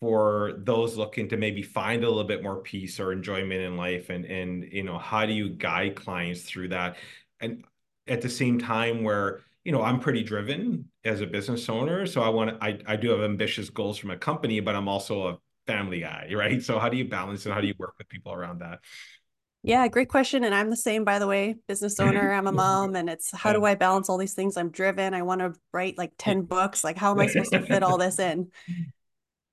for 0.00 0.54
those 0.58 0.96
looking 0.96 1.28
to 1.28 1.36
maybe 1.36 1.62
find 1.62 2.04
a 2.04 2.08
little 2.08 2.24
bit 2.24 2.42
more 2.42 2.60
peace 2.62 3.00
or 3.00 3.12
enjoyment 3.12 3.60
in 3.62 3.76
life, 3.76 4.10
and 4.10 4.24
and 4.26 4.64
you 4.72 4.84
know 4.84 4.98
how 4.98 5.26
do 5.26 5.32
you 5.32 5.48
guide 5.50 5.96
clients 5.96 6.42
through 6.42 6.68
that, 6.68 6.96
and 7.40 7.64
at 8.06 8.22
the 8.22 8.28
same 8.30 8.58
time 8.58 9.02
where 9.02 9.40
you 9.64 9.72
know 9.72 9.82
I'm 9.82 10.00
pretty 10.00 10.22
driven 10.22 10.88
as 11.04 11.20
a 11.20 11.26
business 11.26 11.68
owner, 11.68 12.06
so 12.06 12.22
I 12.22 12.28
want 12.28 12.50
to 12.50 12.64
I 12.64 12.78
I 12.86 12.96
do 12.96 13.10
have 13.10 13.20
ambitious 13.20 13.70
goals 13.70 13.98
for 13.98 14.06
my 14.06 14.16
company, 14.16 14.60
but 14.60 14.76
I'm 14.76 14.88
also 14.88 15.28
a 15.28 15.38
family 15.66 16.00
guy, 16.00 16.30
right? 16.34 16.62
So 16.62 16.78
how 16.78 16.88
do 16.88 16.96
you 16.96 17.08
balance 17.08 17.44
and 17.46 17.54
how 17.54 17.60
do 17.60 17.66
you 17.66 17.74
work 17.78 17.94
with 17.98 18.08
people 18.08 18.32
around 18.32 18.60
that? 18.60 18.80
Yeah, 19.66 19.88
great 19.88 20.08
question. 20.08 20.44
And 20.44 20.54
I'm 20.54 20.70
the 20.70 20.76
same, 20.76 21.02
by 21.02 21.18
the 21.18 21.26
way, 21.26 21.56
business 21.66 21.98
owner. 22.00 22.32
I'm 22.32 22.46
a 22.46 22.52
mom, 22.52 22.94
and 22.94 23.10
it's 23.10 23.32
how 23.32 23.52
do 23.52 23.64
I 23.64 23.74
balance 23.74 24.08
all 24.08 24.16
these 24.16 24.32
things? 24.32 24.56
I'm 24.56 24.70
driven. 24.70 25.12
I 25.12 25.22
want 25.22 25.40
to 25.40 25.54
write 25.72 25.98
like 25.98 26.12
10 26.18 26.42
books. 26.42 26.84
Like, 26.84 26.96
how 26.96 27.10
am 27.10 27.18
I 27.18 27.26
supposed 27.26 27.50
to 27.50 27.62
fit 27.62 27.82
all 27.82 27.98
this 27.98 28.20
in? 28.20 28.52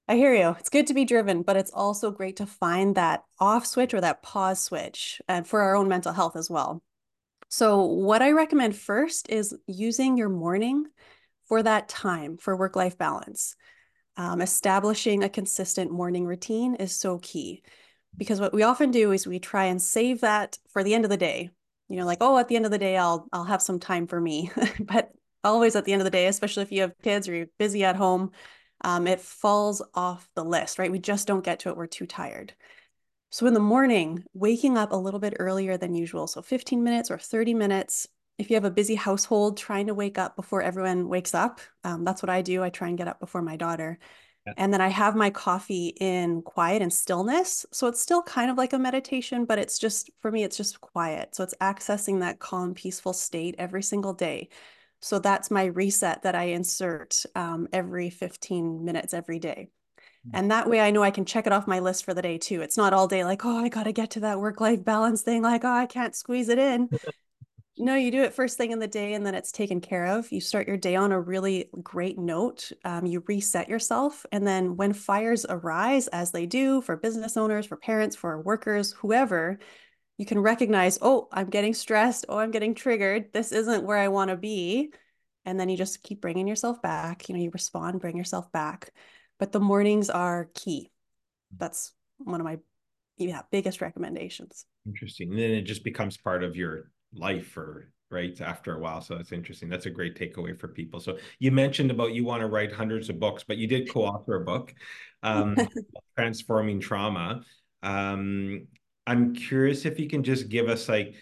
I 0.08 0.16
hear 0.16 0.36
you. 0.36 0.56
It's 0.60 0.70
good 0.70 0.86
to 0.88 0.94
be 0.94 1.04
driven, 1.04 1.42
but 1.42 1.58
it's 1.58 1.72
also 1.72 2.12
great 2.12 2.36
to 2.36 2.46
find 2.46 2.94
that 2.94 3.24
off 3.40 3.66
switch 3.66 3.92
or 3.96 4.02
that 4.02 4.22
pause 4.22 4.64
switch 4.64 5.20
and 5.28 5.48
for 5.48 5.62
our 5.62 5.76
own 5.76 5.88
mental 5.88 6.14
health 6.14 6.36
as 6.36 6.48
well. 6.48 6.84
So, 7.50 7.84
what 7.84 8.22
I 8.22 8.34
recommend 8.34 8.76
first 8.76 9.30
is 9.30 9.58
using 9.66 10.16
your 10.16 10.30
morning 10.30 10.86
for 11.46 11.64
that 11.64 11.90
time 11.90 12.38
for 12.38 12.56
work 12.56 12.76
life 12.76 13.00
balance. 13.00 13.56
Um, 14.16 14.42
establishing 14.42 15.24
a 15.24 15.30
consistent 15.30 15.90
morning 15.90 16.28
routine 16.28 16.76
is 16.76 16.96
so 16.96 17.18
key 17.18 17.64
because 18.18 18.40
what 18.40 18.54
we 18.54 18.64
often 18.64 18.92
do 18.92 19.12
is 19.12 19.26
we 19.26 19.40
try 19.40 19.66
and 19.66 19.82
save 19.82 20.22
that 20.22 20.58
for 20.70 20.84
the 20.84 20.94
end 20.94 21.04
of 21.06 21.10
the 21.10 21.18
day. 21.18 21.50
You 21.90 21.98
know, 21.98 22.06
like, 22.06 22.20
oh, 22.22 22.38
at 22.38 22.48
the 22.48 22.56
end 22.56 22.66
of 22.66 22.72
the 22.72 22.78
day, 22.78 22.98
I'll 22.98 23.28
I'll 23.34 23.44
have 23.44 23.62
some 23.62 23.80
time 23.80 24.08
for 24.08 24.20
me. 24.20 24.52
but 24.80 25.12
always 25.44 25.76
at 25.76 25.86
the 25.86 25.94
end 25.94 26.02
of 26.02 26.06
the 26.06 26.12
day, 26.12 26.28
especially 26.28 26.64
if 26.64 26.72
you 26.72 26.82
have 26.82 26.94
kids 27.04 27.28
or 27.28 27.36
you're 27.36 27.48
busy 27.60 27.84
at 27.84 27.96
home, 27.96 28.32
um, 28.84 29.08
it 29.08 29.20
falls 29.20 29.82
off 29.94 30.30
the 30.36 30.44
list, 30.44 30.80
right? 30.80 30.92
We 30.92 31.00
just 31.00 31.28
don't 31.28 31.44
get 31.44 31.60
to 31.62 31.70
it. 31.70 31.78
We're 31.78 31.88
too 31.88 32.06
tired. 32.06 32.54
So 33.30 33.48
in 33.48 33.54
the 33.54 33.60
morning, 33.60 34.24
waking 34.34 34.78
up 34.78 34.92
a 34.92 34.96
little 34.96 35.20
bit 35.20 35.36
earlier 35.40 35.76
than 35.76 35.96
usual, 35.96 36.28
so 36.28 36.42
15 36.42 36.84
minutes 36.84 37.10
or 37.10 37.18
30 37.18 37.54
minutes. 37.56 38.08
If 38.38 38.50
you 38.50 38.56
have 38.56 38.66
a 38.66 38.72
busy 38.72 38.96
household, 38.96 39.58
trying 39.58 39.88
to 39.88 39.94
wake 39.94 40.18
up 40.18 40.36
before 40.36 40.62
everyone 40.62 41.08
wakes 41.08 41.34
up. 41.34 41.60
Um, 41.84 42.04
that's 42.04 42.22
what 42.22 42.30
I 42.30 42.42
do. 42.42 42.64
I 42.64 42.70
try 42.70 42.90
and 42.90 42.98
get 42.98 43.08
up 43.08 43.20
before 43.20 43.42
my 43.42 43.56
daughter. 43.56 44.00
Yeah. 44.46 44.54
And 44.58 44.74
then 44.74 44.82
I 44.82 44.90
have 44.90 45.16
my 45.16 45.30
coffee 45.30 45.96
in 46.00 46.42
quiet 46.42 46.82
and 46.82 46.92
stillness. 46.92 47.66
So 47.72 47.88
it's 47.88 48.02
still 48.02 48.22
kind 48.22 48.52
of 48.52 48.58
like 48.58 48.74
a 48.74 48.80
meditation, 48.80 49.46
but 49.46 49.58
it's 49.58 49.80
just, 49.80 50.10
for 50.22 50.32
me, 50.32 50.44
it's 50.44 50.58
just 50.58 50.82
quiet. 50.82 51.34
So 51.36 51.44
it's 51.44 51.56
accessing 51.62 52.20
that 52.20 52.40
calm, 52.40 52.74
peaceful 52.74 53.14
state 53.14 53.56
every 53.58 53.84
single 53.84 54.14
day. 54.14 54.50
So 55.00 55.20
that's 55.20 55.52
my 55.52 55.66
reset 55.66 56.24
that 56.24 56.36
I 56.36 56.46
insert 56.46 57.24
um, 57.36 57.68
every 57.72 58.10
15 58.10 58.84
minutes 58.84 59.14
every 59.14 59.40
day. 59.40 59.70
Hmm. 60.26 60.32
And 60.34 60.52
that 60.52 60.70
way 60.70 60.80
I 60.80 60.92
know 60.92 61.04
I 61.04 61.12
can 61.12 61.26
check 61.26 61.48
it 61.48 61.54
off 61.54 61.68
my 61.68 61.80
list 61.80 62.06
for 62.06 62.14
the 62.14 62.22
day 62.22 62.38
too. 62.38 62.62
It's 62.62 62.78
not 62.78 62.94
all 62.94 63.08
day 63.08 63.24
like, 63.24 63.46
oh, 63.46 63.58
I 63.58 63.70
got 63.70 63.84
to 63.84 63.92
get 63.92 64.12
to 64.12 64.22
that 64.22 64.40
work 64.40 64.60
life 64.62 64.84
balance 64.84 65.22
thing. 65.22 65.42
Like, 65.42 65.64
oh, 65.64 65.70
I 65.70 65.86
can't 65.86 66.16
squeeze 66.16 66.50
it 66.50 66.60
in. 66.60 66.90
no, 67.78 67.96
you 67.96 68.12
do 68.12 68.22
it 68.22 68.34
first 68.34 68.58
thing 68.58 68.72
in 68.72 68.80
the 68.80 68.88
day 68.88 69.14
and 69.14 69.26
then 69.26 69.34
it's 69.34 69.52
taken 69.52 69.82
care 69.82 70.06
of. 70.06 70.32
You 70.32 70.42
start 70.42 70.68
your 70.68 70.78
day 70.78 70.96
on 70.96 71.12
a 71.12 71.20
really 71.20 71.70
great 71.82 72.20
note. 72.20 72.72
Um, 72.86 73.06
you 73.06 73.24
reset 73.28 73.68
yourself. 73.68 74.26
And 74.32 74.46
then 74.46 74.78
when 74.78 74.94
fires 74.94 75.46
arise, 75.50 76.08
as 76.08 76.32
they 76.32 76.46
do 76.46 76.82
for 76.82 76.96
business 76.96 77.36
owners, 77.36 77.66
for 77.66 77.78
parents, 77.78 78.16
for 78.16 78.40
workers, 78.42 78.92
whoever, 78.92 79.58
you 80.20 80.26
can 80.26 80.40
recognize, 80.40 81.00
oh, 81.02 81.28
I'm 81.32 81.50
getting 81.50 81.74
stressed. 81.74 82.26
Oh, 82.30 82.38
I'm 82.38 82.52
getting 82.52 82.76
triggered. 82.76 83.34
This 83.34 83.52
isn't 83.52 83.84
where 83.84 83.98
I 83.98 84.10
want 84.10 84.30
to 84.30 84.38
be. 84.38 84.94
And 85.46 85.60
then 85.60 85.68
you 85.68 85.76
just 85.76 86.04
keep 86.04 86.22
bringing 86.22 86.48
yourself 86.48 86.80
back. 86.82 87.28
You 87.28 87.36
know, 87.36 87.42
you 87.42 87.50
respond, 87.52 88.00
bring 88.00 88.18
yourself 88.18 88.52
back. 88.52 88.92
But 89.40 89.52
the 89.52 89.60
mornings 89.60 90.12
are 90.12 90.50
key. 90.54 90.92
That's 91.58 91.92
one 92.18 92.40
of 92.40 92.46
my 92.46 92.60
yeah 93.18 93.42
biggest 93.52 93.82
recommendations. 93.82 94.66
Interesting. 94.86 95.32
And 95.32 95.40
then 95.40 95.52
it 95.52 95.64
just 95.64 95.84
becomes 95.84 96.18
part 96.18 96.44
of 96.44 96.56
your 96.56 96.92
life 97.16 97.56
or 97.58 97.90
right 98.10 98.40
after 98.42 98.76
a 98.76 98.80
while 98.80 99.02
so 99.02 99.16
that's 99.16 99.32
interesting. 99.32 99.70
That's 99.70 99.88
a 99.88 99.90
great 99.90 100.18
takeaway 100.18 100.58
for 100.58 100.68
people. 100.68 101.00
So 101.00 101.18
you 101.40 101.52
mentioned 101.52 101.90
about 101.90 102.14
you 102.14 102.24
want 102.24 102.42
to 102.42 102.48
write 102.48 102.72
hundreds 102.72 103.10
of 103.10 103.20
books 103.20 103.44
but 103.44 103.58
you 103.58 103.68
did 103.68 103.92
co-author 103.92 104.36
a 104.36 104.46
book 104.46 104.74
um, 105.24 105.58
transforming 106.16 106.80
trauma. 106.80 107.42
Um, 107.82 108.68
i'm 109.06 109.36
curious 109.36 109.86
if 109.86 110.00
you 110.00 110.08
can 110.08 110.24
just 110.24 110.48
give 110.48 110.70
us 110.70 110.88
like 110.88 111.16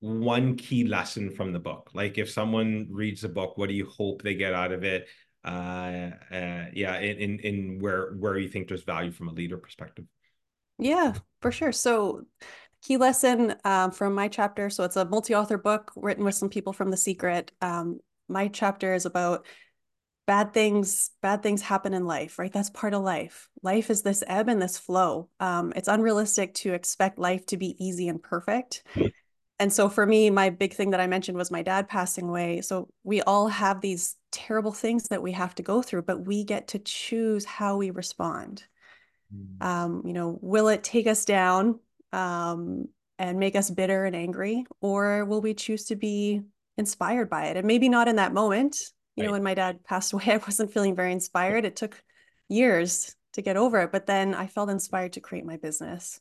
one 0.00 0.56
key 0.56 0.84
lesson 0.84 1.30
from 1.30 1.52
the 1.52 1.58
book. 1.58 1.90
Like 1.92 2.16
if 2.18 2.30
someone 2.30 2.88
reads 2.90 3.20
the 3.20 3.28
book 3.28 3.56
what 3.58 3.68
do 3.68 3.74
you 3.74 3.86
hope 3.86 4.22
they 4.22 4.34
get 4.34 4.54
out 4.54 4.72
of 4.72 4.82
it? 4.82 5.08
Uh, 5.42 6.10
uh 6.30 6.66
yeah 6.74 6.98
in 6.98 7.38
in 7.38 7.78
where 7.80 8.12
where 8.12 8.36
you 8.36 8.48
think 8.48 8.68
there's 8.68 8.82
value 8.82 9.10
from 9.10 9.28
a 9.28 9.32
leader 9.32 9.58
perspective. 9.58 10.04
Yeah 10.78 11.14
for 11.40 11.52
sure. 11.52 11.72
So 11.72 12.24
key 12.82 12.96
lesson 12.96 13.54
um, 13.64 13.90
from 13.90 14.14
my 14.14 14.28
chapter. 14.28 14.70
So 14.70 14.84
it's 14.84 14.96
a 14.96 15.04
multi-author 15.04 15.58
book 15.58 15.92
written 15.96 16.24
with 16.24 16.34
some 16.34 16.48
people 16.48 16.72
from 16.72 16.90
The 16.90 16.96
Secret. 16.96 17.52
Um, 17.60 18.00
my 18.28 18.48
chapter 18.48 18.94
is 18.94 19.06
about 19.06 19.46
bad 20.26 20.54
things. 20.54 21.10
Bad 21.20 21.42
things 21.42 21.60
happen 21.60 21.92
in 21.92 22.06
life, 22.06 22.38
right? 22.38 22.52
That's 22.52 22.70
part 22.70 22.94
of 22.94 23.02
life. 23.02 23.48
Life 23.62 23.90
is 23.90 24.02
this 24.02 24.22
ebb 24.26 24.48
and 24.48 24.62
this 24.62 24.78
flow. 24.78 25.28
Um, 25.40 25.72
it's 25.76 25.88
unrealistic 25.88 26.54
to 26.54 26.72
expect 26.72 27.18
life 27.18 27.44
to 27.46 27.56
be 27.56 27.76
easy 27.84 28.08
and 28.08 28.22
perfect. 28.22 28.84
And 29.58 29.70
so 29.70 29.90
for 29.90 30.06
me, 30.06 30.30
my 30.30 30.48
big 30.48 30.72
thing 30.72 30.92
that 30.92 31.00
I 31.00 31.06
mentioned 31.06 31.36
was 31.36 31.50
my 31.50 31.62
dad 31.62 31.86
passing 31.86 32.30
away. 32.30 32.62
So 32.62 32.88
we 33.04 33.20
all 33.20 33.48
have 33.48 33.82
these 33.82 34.16
terrible 34.32 34.72
things 34.72 35.08
that 35.08 35.22
we 35.22 35.32
have 35.32 35.54
to 35.56 35.62
go 35.62 35.82
through, 35.82 36.02
but 36.02 36.24
we 36.24 36.44
get 36.44 36.68
to 36.68 36.78
choose 36.78 37.44
how 37.44 37.76
we 37.76 37.90
respond. 37.90 38.64
Mm. 39.34 39.62
Um, 39.62 40.02
you 40.06 40.14
know, 40.14 40.38
will 40.40 40.68
it 40.68 40.82
take 40.82 41.06
us 41.06 41.26
down 41.26 41.78
um, 42.12 42.88
and 43.18 43.38
make 43.38 43.56
us 43.56 43.70
bitter 43.70 44.04
and 44.04 44.16
angry? 44.16 44.66
Or 44.80 45.24
will 45.24 45.40
we 45.40 45.54
choose 45.54 45.84
to 45.86 45.96
be 45.96 46.42
inspired 46.76 47.28
by 47.28 47.46
it? 47.46 47.56
And 47.56 47.66
maybe 47.66 47.88
not 47.88 48.08
in 48.08 48.16
that 48.16 48.32
moment. 48.32 48.78
You 49.16 49.22
right. 49.22 49.26
know, 49.26 49.32
when 49.32 49.42
my 49.42 49.54
dad 49.54 49.84
passed 49.84 50.12
away, 50.14 50.24
I 50.28 50.36
wasn't 50.38 50.72
feeling 50.72 50.94
very 50.94 51.12
inspired. 51.12 51.64
It 51.64 51.76
took 51.76 52.02
years 52.48 53.14
to 53.34 53.42
get 53.42 53.56
over 53.56 53.80
it, 53.82 53.92
but 53.92 54.06
then 54.06 54.34
I 54.34 54.46
felt 54.46 54.70
inspired 54.70 55.12
to 55.14 55.20
create 55.20 55.44
my 55.44 55.56
business. 55.56 56.20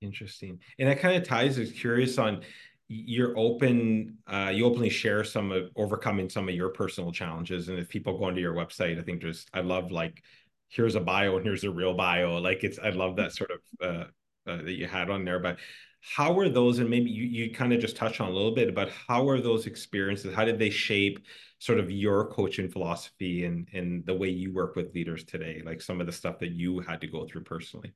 Interesting. 0.00 0.58
And 0.78 0.88
that 0.88 1.00
kind 1.00 1.16
of 1.16 1.28
ties, 1.28 1.58
I 1.58 1.60
was 1.60 1.72
curious 1.72 2.18
on 2.18 2.42
you're 2.88 3.36
open, 3.38 4.18
uh, 4.26 4.50
you 4.52 4.66
openly 4.66 4.90
share 4.90 5.24
some 5.24 5.50
of 5.50 5.70
overcoming 5.76 6.28
some 6.28 6.48
of 6.48 6.54
your 6.54 6.68
personal 6.70 7.12
challenges. 7.12 7.68
And 7.68 7.78
if 7.78 7.88
people 7.88 8.18
go 8.18 8.24
onto 8.24 8.40
your 8.40 8.54
website, 8.54 8.98
I 8.98 9.02
think 9.02 9.22
there's, 9.22 9.46
I 9.54 9.60
love 9.60 9.90
like, 9.90 10.22
here's 10.68 10.94
a 10.94 11.00
bio 11.00 11.36
and 11.36 11.44
here's 11.44 11.64
a 11.64 11.70
real 11.70 11.94
bio. 11.94 12.38
Like 12.38 12.64
it's, 12.64 12.78
I 12.78 12.90
love 12.90 13.16
that 13.16 13.32
sort 13.32 13.50
of 13.50 13.60
uh, 13.80 14.04
uh, 14.46 14.56
that 14.56 14.72
you 14.72 14.86
had 14.86 15.10
on 15.10 15.24
there, 15.24 15.38
but 15.38 15.58
how 16.00 16.32
were 16.32 16.48
those, 16.48 16.80
and 16.80 16.90
maybe 16.90 17.10
you, 17.10 17.24
you 17.24 17.54
kind 17.54 17.72
of 17.72 17.80
just 17.80 17.96
touched 17.96 18.20
on 18.20 18.28
a 18.28 18.32
little 18.32 18.54
bit 18.54 18.68
about 18.68 18.90
how 18.90 19.28
are 19.28 19.40
those 19.40 19.66
experiences, 19.66 20.34
how 20.34 20.44
did 20.44 20.58
they 20.58 20.70
shape 20.70 21.24
sort 21.60 21.78
of 21.78 21.90
your 21.90 22.26
coaching 22.26 22.68
philosophy 22.68 23.44
and, 23.44 23.68
and 23.72 24.04
the 24.04 24.14
way 24.14 24.28
you 24.28 24.52
work 24.52 24.74
with 24.74 24.94
leaders 24.94 25.22
today, 25.22 25.62
like 25.64 25.80
some 25.80 26.00
of 26.00 26.06
the 26.06 26.12
stuff 26.12 26.40
that 26.40 26.50
you 26.50 26.80
had 26.80 27.00
to 27.00 27.06
go 27.06 27.24
through 27.24 27.44
personally? 27.44 27.92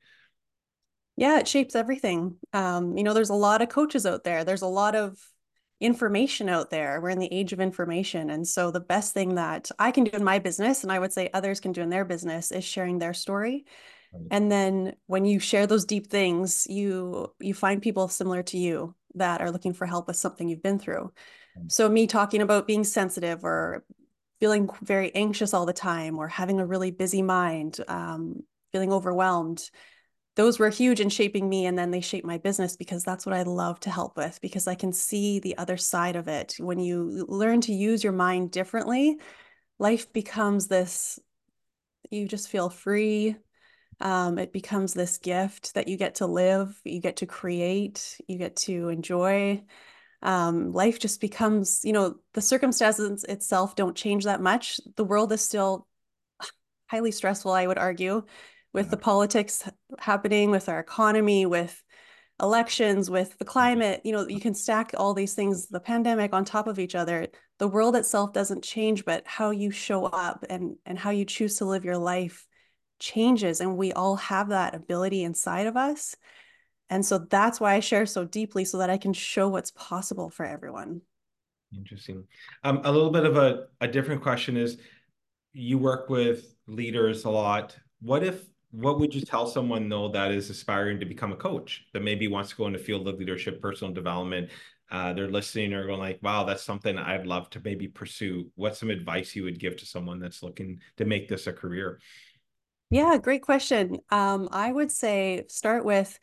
Yeah, 1.16 1.40
it 1.40 1.48
shapes 1.48 1.74
everything. 1.74 2.36
Um, 2.52 2.96
you 2.96 3.02
know, 3.02 3.12
there's 3.12 3.30
a 3.30 3.34
lot 3.34 3.62
of 3.62 3.70
coaches 3.70 4.06
out 4.06 4.22
there. 4.22 4.44
There's 4.44 4.62
a 4.62 4.66
lot 4.68 4.94
of 4.94 5.18
information 5.80 6.48
out 6.48 6.70
there. 6.70 7.00
We're 7.00 7.10
in 7.10 7.18
the 7.18 7.32
age 7.32 7.52
of 7.52 7.60
information. 7.60 8.30
And 8.30 8.46
so 8.46 8.70
the 8.70 8.80
best 8.80 9.14
thing 9.14 9.34
that 9.34 9.70
I 9.78 9.90
can 9.90 10.04
do 10.04 10.16
in 10.16 10.22
my 10.22 10.38
business, 10.38 10.84
and 10.84 10.92
I 10.92 10.98
would 10.98 11.12
say 11.12 11.30
others 11.32 11.58
can 11.58 11.72
do 11.72 11.82
in 11.82 11.90
their 11.90 12.04
business, 12.04 12.52
is 12.52 12.64
sharing 12.64 12.98
their 12.98 13.14
story 13.14 13.64
and 14.30 14.50
then 14.50 14.94
when 15.06 15.24
you 15.24 15.38
share 15.38 15.66
those 15.66 15.84
deep 15.84 16.08
things 16.08 16.66
you 16.68 17.32
you 17.40 17.54
find 17.54 17.82
people 17.82 18.08
similar 18.08 18.42
to 18.42 18.58
you 18.58 18.94
that 19.14 19.40
are 19.40 19.50
looking 19.50 19.72
for 19.72 19.86
help 19.86 20.06
with 20.06 20.16
something 20.16 20.48
you've 20.48 20.62
been 20.62 20.78
through. 20.78 21.12
So 21.68 21.88
me 21.88 22.06
talking 22.06 22.42
about 22.42 22.66
being 22.66 22.84
sensitive 22.84 23.44
or 23.44 23.82
feeling 24.40 24.68
very 24.82 25.14
anxious 25.14 25.54
all 25.54 25.64
the 25.64 25.72
time 25.72 26.18
or 26.18 26.28
having 26.28 26.60
a 26.60 26.66
really 26.66 26.90
busy 26.90 27.22
mind 27.22 27.80
um, 27.88 28.42
feeling 28.72 28.92
overwhelmed 28.92 29.70
those 30.36 30.58
were 30.58 30.68
huge 30.68 31.00
in 31.00 31.08
shaping 31.08 31.48
me 31.48 31.64
and 31.64 31.78
then 31.78 31.90
they 31.90 32.02
shaped 32.02 32.26
my 32.26 32.36
business 32.36 32.76
because 32.76 33.02
that's 33.02 33.24
what 33.24 33.34
i 33.34 33.42
love 33.42 33.80
to 33.80 33.90
help 33.90 34.16
with 34.18 34.38
because 34.42 34.66
i 34.66 34.74
can 34.74 34.92
see 34.92 35.40
the 35.40 35.56
other 35.56 35.78
side 35.78 36.14
of 36.14 36.28
it. 36.28 36.54
When 36.58 36.78
you 36.78 37.24
learn 37.26 37.62
to 37.62 37.72
use 37.72 38.04
your 38.04 38.12
mind 38.12 38.50
differently 38.50 39.18
life 39.78 40.12
becomes 40.12 40.68
this 40.68 41.18
you 42.10 42.28
just 42.28 42.48
feel 42.48 42.68
free 42.68 43.36
um, 44.00 44.38
it 44.38 44.52
becomes 44.52 44.92
this 44.92 45.18
gift 45.18 45.74
that 45.74 45.88
you 45.88 45.96
get 45.96 46.16
to 46.16 46.26
live, 46.26 46.78
you 46.84 47.00
get 47.00 47.16
to 47.16 47.26
create, 47.26 48.20
you 48.28 48.38
get 48.38 48.56
to 48.56 48.88
enjoy. 48.88 49.64
Um, 50.22 50.72
life 50.72 50.98
just 50.98 51.20
becomes, 51.20 51.80
you 51.84 51.92
know, 51.92 52.16
the 52.34 52.42
circumstances 52.42 53.24
itself 53.24 53.74
don't 53.74 53.96
change 53.96 54.24
that 54.24 54.42
much. 54.42 54.80
The 54.96 55.04
world 55.04 55.32
is 55.32 55.40
still 55.40 55.86
highly 56.88 57.10
stressful, 57.10 57.52
I 57.52 57.66
would 57.66 57.78
argue, 57.78 58.24
with 58.72 58.86
yeah. 58.86 58.90
the 58.90 58.96
politics 58.98 59.68
happening, 59.98 60.50
with 60.50 60.68
our 60.68 60.80
economy, 60.80 61.46
with 61.46 61.82
elections, 62.40 63.08
with 63.10 63.38
the 63.38 63.44
climate. 63.44 64.02
You 64.04 64.12
know, 64.12 64.28
you 64.28 64.40
can 64.40 64.54
stack 64.54 64.92
all 64.96 65.14
these 65.14 65.34
things, 65.34 65.68
the 65.68 65.80
pandemic 65.80 66.34
on 66.34 66.44
top 66.44 66.66
of 66.66 66.78
each 66.78 66.94
other. 66.94 67.28
The 67.58 67.68
world 67.68 67.96
itself 67.96 68.34
doesn't 68.34 68.62
change, 68.62 69.06
but 69.06 69.26
how 69.26 69.50
you 69.50 69.70
show 69.70 70.04
up 70.04 70.44
and 70.50 70.76
and 70.84 70.98
how 70.98 71.10
you 71.10 71.24
choose 71.24 71.56
to 71.56 71.64
live 71.64 71.84
your 71.84 71.96
life 71.96 72.46
changes 72.98 73.60
and 73.60 73.76
we 73.76 73.92
all 73.92 74.16
have 74.16 74.48
that 74.48 74.74
ability 74.74 75.24
inside 75.24 75.66
of 75.66 75.76
us. 75.76 76.16
And 76.88 77.04
so 77.04 77.18
that's 77.18 77.60
why 77.60 77.74
i 77.74 77.80
share 77.80 78.06
so 78.06 78.24
deeply 78.24 78.64
so 78.64 78.78
that 78.78 78.90
i 78.90 78.96
can 78.96 79.12
show 79.12 79.48
what's 79.48 79.72
possible 79.72 80.30
for 80.30 80.44
everyone. 80.44 81.00
Interesting. 81.76 82.24
Um, 82.62 82.80
a 82.84 82.92
little 82.92 83.10
bit 83.10 83.24
of 83.24 83.36
a, 83.36 83.66
a 83.80 83.88
different 83.88 84.22
question 84.22 84.56
is 84.56 84.78
you 85.52 85.78
work 85.78 86.08
with 86.08 86.54
leaders 86.66 87.24
a 87.24 87.30
lot. 87.30 87.76
What 88.00 88.22
if 88.22 88.44
what 88.72 89.00
would 89.00 89.14
you 89.14 89.22
tell 89.22 89.46
someone 89.46 89.88
though 89.88 90.08
that 90.08 90.30
is 90.30 90.50
aspiring 90.50 91.00
to 91.00 91.06
become 91.06 91.32
a 91.32 91.36
coach 91.36 91.86
that 91.92 92.02
maybe 92.02 92.28
wants 92.28 92.50
to 92.50 92.56
go 92.56 92.66
into 92.66 92.78
field 92.78 93.08
of 93.08 93.18
leadership 93.18 93.60
personal 93.60 93.92
development? 93.92 94.50
Uh, 94.90 95.12
they're 95.12 95.28
listening 95.28 95.72
or 95.72 95.84
going 95.84 95.98
like 95.98 96.20
wow 96.22 96.44
that's 96.44 96.62
something 96.62 96.96
i'd 96.96 97.26
love 97.26 97.50
to 97.50 97.60
maybe 97.64 97.88
pursue. 97.88 98.50
What's 98.54 98.78
some 98.78 98.90
advice 98.90 99.34
you 99.34 99.42
would 99.42 99.58
give 99.58 99.76
to 99.78 99.86
someone 99.86 100.20
that's 100.20 100.42
looking 100.42 100.80
to 100.98 101.04
make 101.04 101.28
this 101.28 101.46
a 101.46 101.52
career 101.52 101.98
yeah, 102.90 103.18
great 103.18 103.42
question. 103.42 103.98
Um, 104.10 104.48
I 104.52 104.70
would 104.70 104.92
say 104.92 105.44
start 105.48 105.84
with 105.84 106.18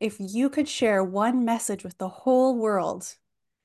if 0.00 0.16
you 0.18 0.50
could 0.50 0.68
share 0.68 1.02
one 1.02 1.44
message 1.44 1.84
with 1.84 1.96
the 1.98 2.08
whole 2.08 2.58
world, 2.58 3.14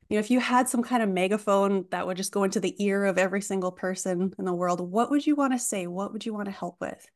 you 0.10 0.16
know, 0.16 0.20
if 0.20 0.32
you 0.32 0.40
had 0.40 0.68
some 0.68 0.82
kind 0.82 1.04
of 1.04 1.10
megaphone 1.10 1.86
that 1.92 2.08
would 2.08 2.18
just 2.18 2.32
go 2.32 2.44
into 2.44 2.60
the 2.60 2.76
ear 2.84 3.06
of 3.06 3.18
every 3.18 3.42
single 3.42 3.72
person 3.72 4.34
in 4.40 4.46
the 4.46 4.54
world, 4.54 4.82
what 4.82 5.12
would 5.12 5.26
you 5.26 5.36
want 5.36 5.54
to 5.54 5.60
say? 5.60 5.86
What 5.86 6.12
would 6.12 6.26
you 6.26 6.34
want 6.34 6.46
to 6.46 6.52
help 6.52 6.78
with? 6.82 7.08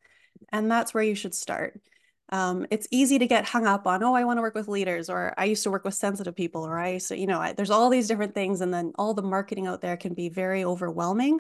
And 0.52 0.70
that's 0.70 0.94
where 0.94 1.04
you 1.04 1.16
should 1.16 1.34
start. 1.34 1.82
Um, 2.30 2.66
it's 2.70 2.88
easy 2.92 3.20
to 3.20 3.28
get 3.28 3.46
hung 3.46 3.66
up 3.66 3.88
on, 3.88 4.04
oh, 4.04 4.14
I 4.14 4.24
want 4.24 4.38
to 4.38 4.42
work 4.42 4.56
with 4.56 4.68
leaders, 4.68 5.10
or 5.10 5.34
I 5.38 5.46
used 5.46 5.64
to 5.64 5.72
work 5.72 5.84
with 5.84 5.94
sensitive 5.94 6.36
people, 6.36 6.66
or 6.66 6.78
I 6.80 6.98
to, 6.98 7.18
you 7.18 7.28
know, 7.28 7.40
I, 7.40 7.54
there's 7.54 7.70
all 7.70 7.90
these 7.90 8.08
different 8.08 8.36
things. 8.36 8.62
And 8.62 8.74
then 8.74 8.94
all 8.96 9.14
the 9.14 9.22
marketing 9.22 9.68
out 9.68 9.82
there 9.82 9.98
can 9.98 10.14
be 10.14 10.30
very 10.30 10.64
overwhelming. 10.64 11.40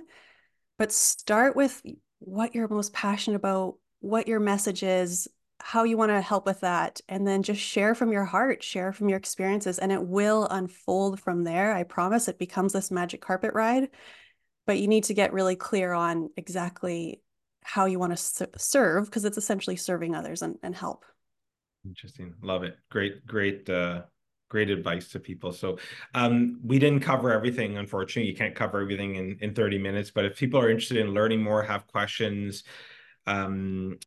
But 0.78 0.92
start 0.92 1.56
with 1.56 1.82
what 2.20 2.56
you're 2.56 2.68
most 2.68 2.94
passionate 2.94 3.38
about, 3.38 3.76
what 4.04 4.28
your 4.28 4.42
message 4.42 4.84
is, 4.84 5.30
how 5.62 5.86
you 5.86 5.96
want 5.96 6.12
to 6.12 6.20
help 6.20 6.46
with 6.46 6.60
that 6.60 7.00
and 7.08 7.26
then 7.26 7.42
just 7.42 7.62
share 7.62 7.96
from 7.96 8.12
your 8.12 8.26
heart 8.26 8.62
share 8.62 8.92
from 8.92 9.08
your 9.08 9.18
experiences 9.18 9.80
and 9.80 9.94
it 9.94 10.04
will 10.06 10.46
unfold 10.52 11.22
from 11.22 11.46
there. 11.46 11.74
I 11.74 11.84
promise 11.84 12.28
it 12.28 12.38
becomes 12.38 12.74
this 12.74 12.92
magic 12.92 13.22
carpet 13.22 13.54
ride 13.54 13.88
but 14.68 14.78
you 14.78 14.90
need 14.90 15.06
to 15.06 15.14
get 15.14 15.32
really 15.32 15.56
clear 15.56 15.94
on 15.94 16.30
exactly 16.36 17.22
how 17.64 17.86
you 17.86 17.98
want 17.98 18.18
to 18.18 18.50
serve 18.58 19.06
because 19.06 19.24
it's 19.24 19.38
essentially 19.38 19.78
serving 19.78 20.16
others 20.16 20.42
and, 20.42 20.58
and 20.64 20.76
help. 20.76 21.06
Interesting. 21.86 22.34
Love 22.42 22.64
it. 22.64 22.76
Great 22.92 23.26
great 23.26 23.70
uh 23.70 24.02
great 24.50 24.70
advice 24.70 25.08
to 25.10 25.20
people. 25.20 25.54
So 25.54 25.78
um 26.14 26.60
we 26.62 26.78
didn't 26.78 27.00
cover 27.00 27.32
everything 27.32 27.78
unfortunately. 27.78 28.30
You 28.30 28.36
can't 28.36 28.54
cover 28.54 28.82
everything 28.82 29.16
in 29.16 29.38
in 29.40 29.54
30 29.54 29.78
minutes 29.78 30.12
but 30.12 30.26
if 30.26 30.38
people 30.38 30.60
are 30.60 30.70
interested 30.70 30.98
in 30.98 31.14
learning 31.14 31.42
more 31.42 31.64
have 31.64 31.88
questions 31.88 32.66
um 33.28 33.98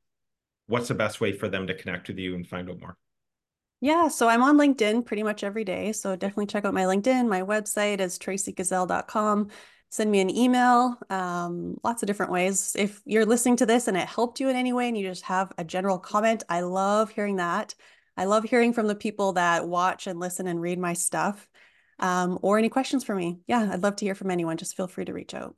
what's 0.67 0.89
the 0.89 0.95
best 0.95 1.21
way 1.21 1.33
for 1.33 1.49
them 1.49 1.67
to 1.67 1.75
connect 1.75 2.09
with 2.09 2.19
you 2.19 2.35
and 2.35 2.47
find 2.47 2.69
out 2.71 2.81
more? 2.81 2.97
Yeah, 3.81 4.09
so 4.09 4.29
I'm 4.29 4.43
on 4.43 4.57
LinkedIn 4.57 5.05
pretty 5.05 5.23
much 5.23 5.45
every 5.45 5.65
day. 5.65 5.93
So 5.93 6.17
definitely 6.17 6.47
check 6.47 6.65
out 6.65 6.75
my 6.75 6.85
LinkedIn. 6.85 7.29
My 7.29 7.43
website 7.43 8.01
is 8.01 8.19
traceygazel.com. 8.19 9.49
Send 9.91 10.11
me 10.11 10.21
an 10.21 10.35
email, 10.35 10.99
um, 11.11 11.77
lots 11.85 12.03
of 12.03 12.07
different 12.07 12.33
ways. 12.33 12.75
If 12.77 13.01
you're 13.05 13.25
listening 13.27 13.57
to 13.57 13.67
this 13.67 13.87
and 13.87 13.97
it 13.97 14.09
helped 14.09 14.41
you 14.41 14.49
in 14.49 14.57
any 14.57 14.73
way 14.73 14.89
and 14.89 14.99
you 14.99 15.07
just 15.07 15.23
have 15.25 15.53
a 15.59 15.65
general 15.65 15.99
comment, 15.99 16.43
I 16.49 16.63
love 16.63 17.11
hearing 17.11 17.37
that. 17.37 17.75
I 18.17 18.25
love 18.25 18.45
hearing 18.45 18.73
from 18.73 18.89
the 18.89 18.95
people 18.95 19.35
that 19.35 19.69
watch 19.69 20.07
and 20.07 20.19
listen 20.19 20.47
and 20.47 20.61
read 20.61 20.79
my 20.79 20.95
stuff. 20.95 21.47
Um, 21.99 22.39
or 22.43 22.59
any 22.59 22.69
questions 22.69 23.05
for 23.05 23.15
me. 23.15 23.41
Yeah, 23.47 23.71
I'd 23.73 23.83
love 23.83 23.97
to 23.97 24.05
hear 24.05 24.15
from 24.15 24.31
anyone. 24.31 24.57
Just 24.57 24.77
feel 24.77 24.89
free 24.89 25.05
to 25.05 25.15
reach 25.15 25.35
out. 25.35 25.55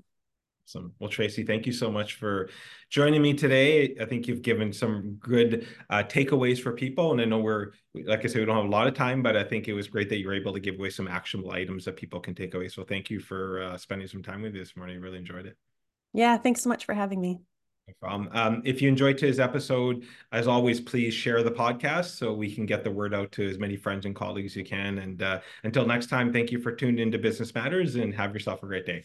Awesome. 0.68 0.92
Well, 0.98 1.09
Tracey, 1.09 1.44
thank 1.44 1.64
you 1.64 1.72
so 1.72 1.90
much 1.90 2.14
for 2.14 2.50
joining 2.90 3.22
me 3.22 3.33
today. 3.33 3.96
I 3.98 4.04
think 4.04 4.28
you've 4.28 4.42
given 4.42 4.70
some 4.70 5.14
good 5.18 5.66
uh, 5.88 6.02
takeaways 6.02 6.62
for 6.62 6.72
people. 6.72 7.11
And 7.12 7.22
I 7.22 7.24
know 7.24 7.38
we're, 7.38 7.72
like 7.94 8.22
I 8.22 8.28
said, 8.28 8.40
we 8.40 8.44
don't 8.44 8.57
have 8.57 8.66
a 8.66 8.68
lot 8.68 8.87
of 8.87 8.92
time, 8.92 9.22
but 9.22 9.35
I 9.35 9.44
think 9.44 9.66
it 9.66 9.72
was 9.72 9.88
great 9.88 10.11
that 10.11 10.18
you 10.18 10.26
were 10.26 10.35
able 10.35 10.52
to 10.52 10.61
give 10.61 10.74
away 10.74 10.90
some 10.90 11.09
actionable 11.09 11.52
items 11.52 11.87
that 11.87 11.96
people 11.96 12.20
can 12.20 12.35
take 12.35 12.52
away. 12.52 12.68
So 12.68 12.85
thank 12.85 13.09
you 13.09 13.18
for 13.18 13.62
uh, 13.62 13.78
spending 13.78 14.09
some 14.09 14.22
time 14.22 14.42
with 14.42 14.52
me 14.52 14.59
this 14.59 14.76
morning. 14.76 15.00
Really 15.00 15.16
enjoyed 15.16 15.46
it. 15.46 15.57
Yeah, 16.12 16.37
thanks 16.37 16.61
so 16.61 16.68
much 16.68 16.85
for 16.85 16.94
having 16.94 17.22
me. 17.22 17.40
Um, 18.02 18.28
um, 18.33 18.62
if 18.66 18.83
you 18.83 18.90
enjoyed 18.90 19.16
today's 19.16 19.40
episode, 19.40 20.04
as 20.33 20.46
always, 20.46 20.83
please 20.83 21.14
share 21.14 21.42
the 21.42 21.50
podcast 21.50 22.18
so 22.18 22.35
we 22.35 22.54
can 22.54 22.66
get 22.66 22.85
the 22.85 22.90
word 22.90 23.14
out 23.14 23.33
to 23.33 23.48
as 23.48 23.59
many 23.59 23.76
friends 23.76 24.04
and 24.04 24.14
colleagues 24.14 24.52
as 24.52 24.57
you 24.57 24.64
can. 24.64 24.98
And 24.98 25.22
uh, 25.22 25.40
until 25.64 25.87
next 25.87 26.09
time, 26.09 26.31
thank 26.31 26.52
you 26.52 26.61
for 26.61 26.72
tuning 26.72 26.98
into 26.98 27.18
Business 27.18 27.54
Matters 27.54 27.94
and 27.94 28.14
have 28.14 28.35
yourself 28.35 28.62
a 28.62 28.66
great 28.66 28.85
day. 28.85 29.04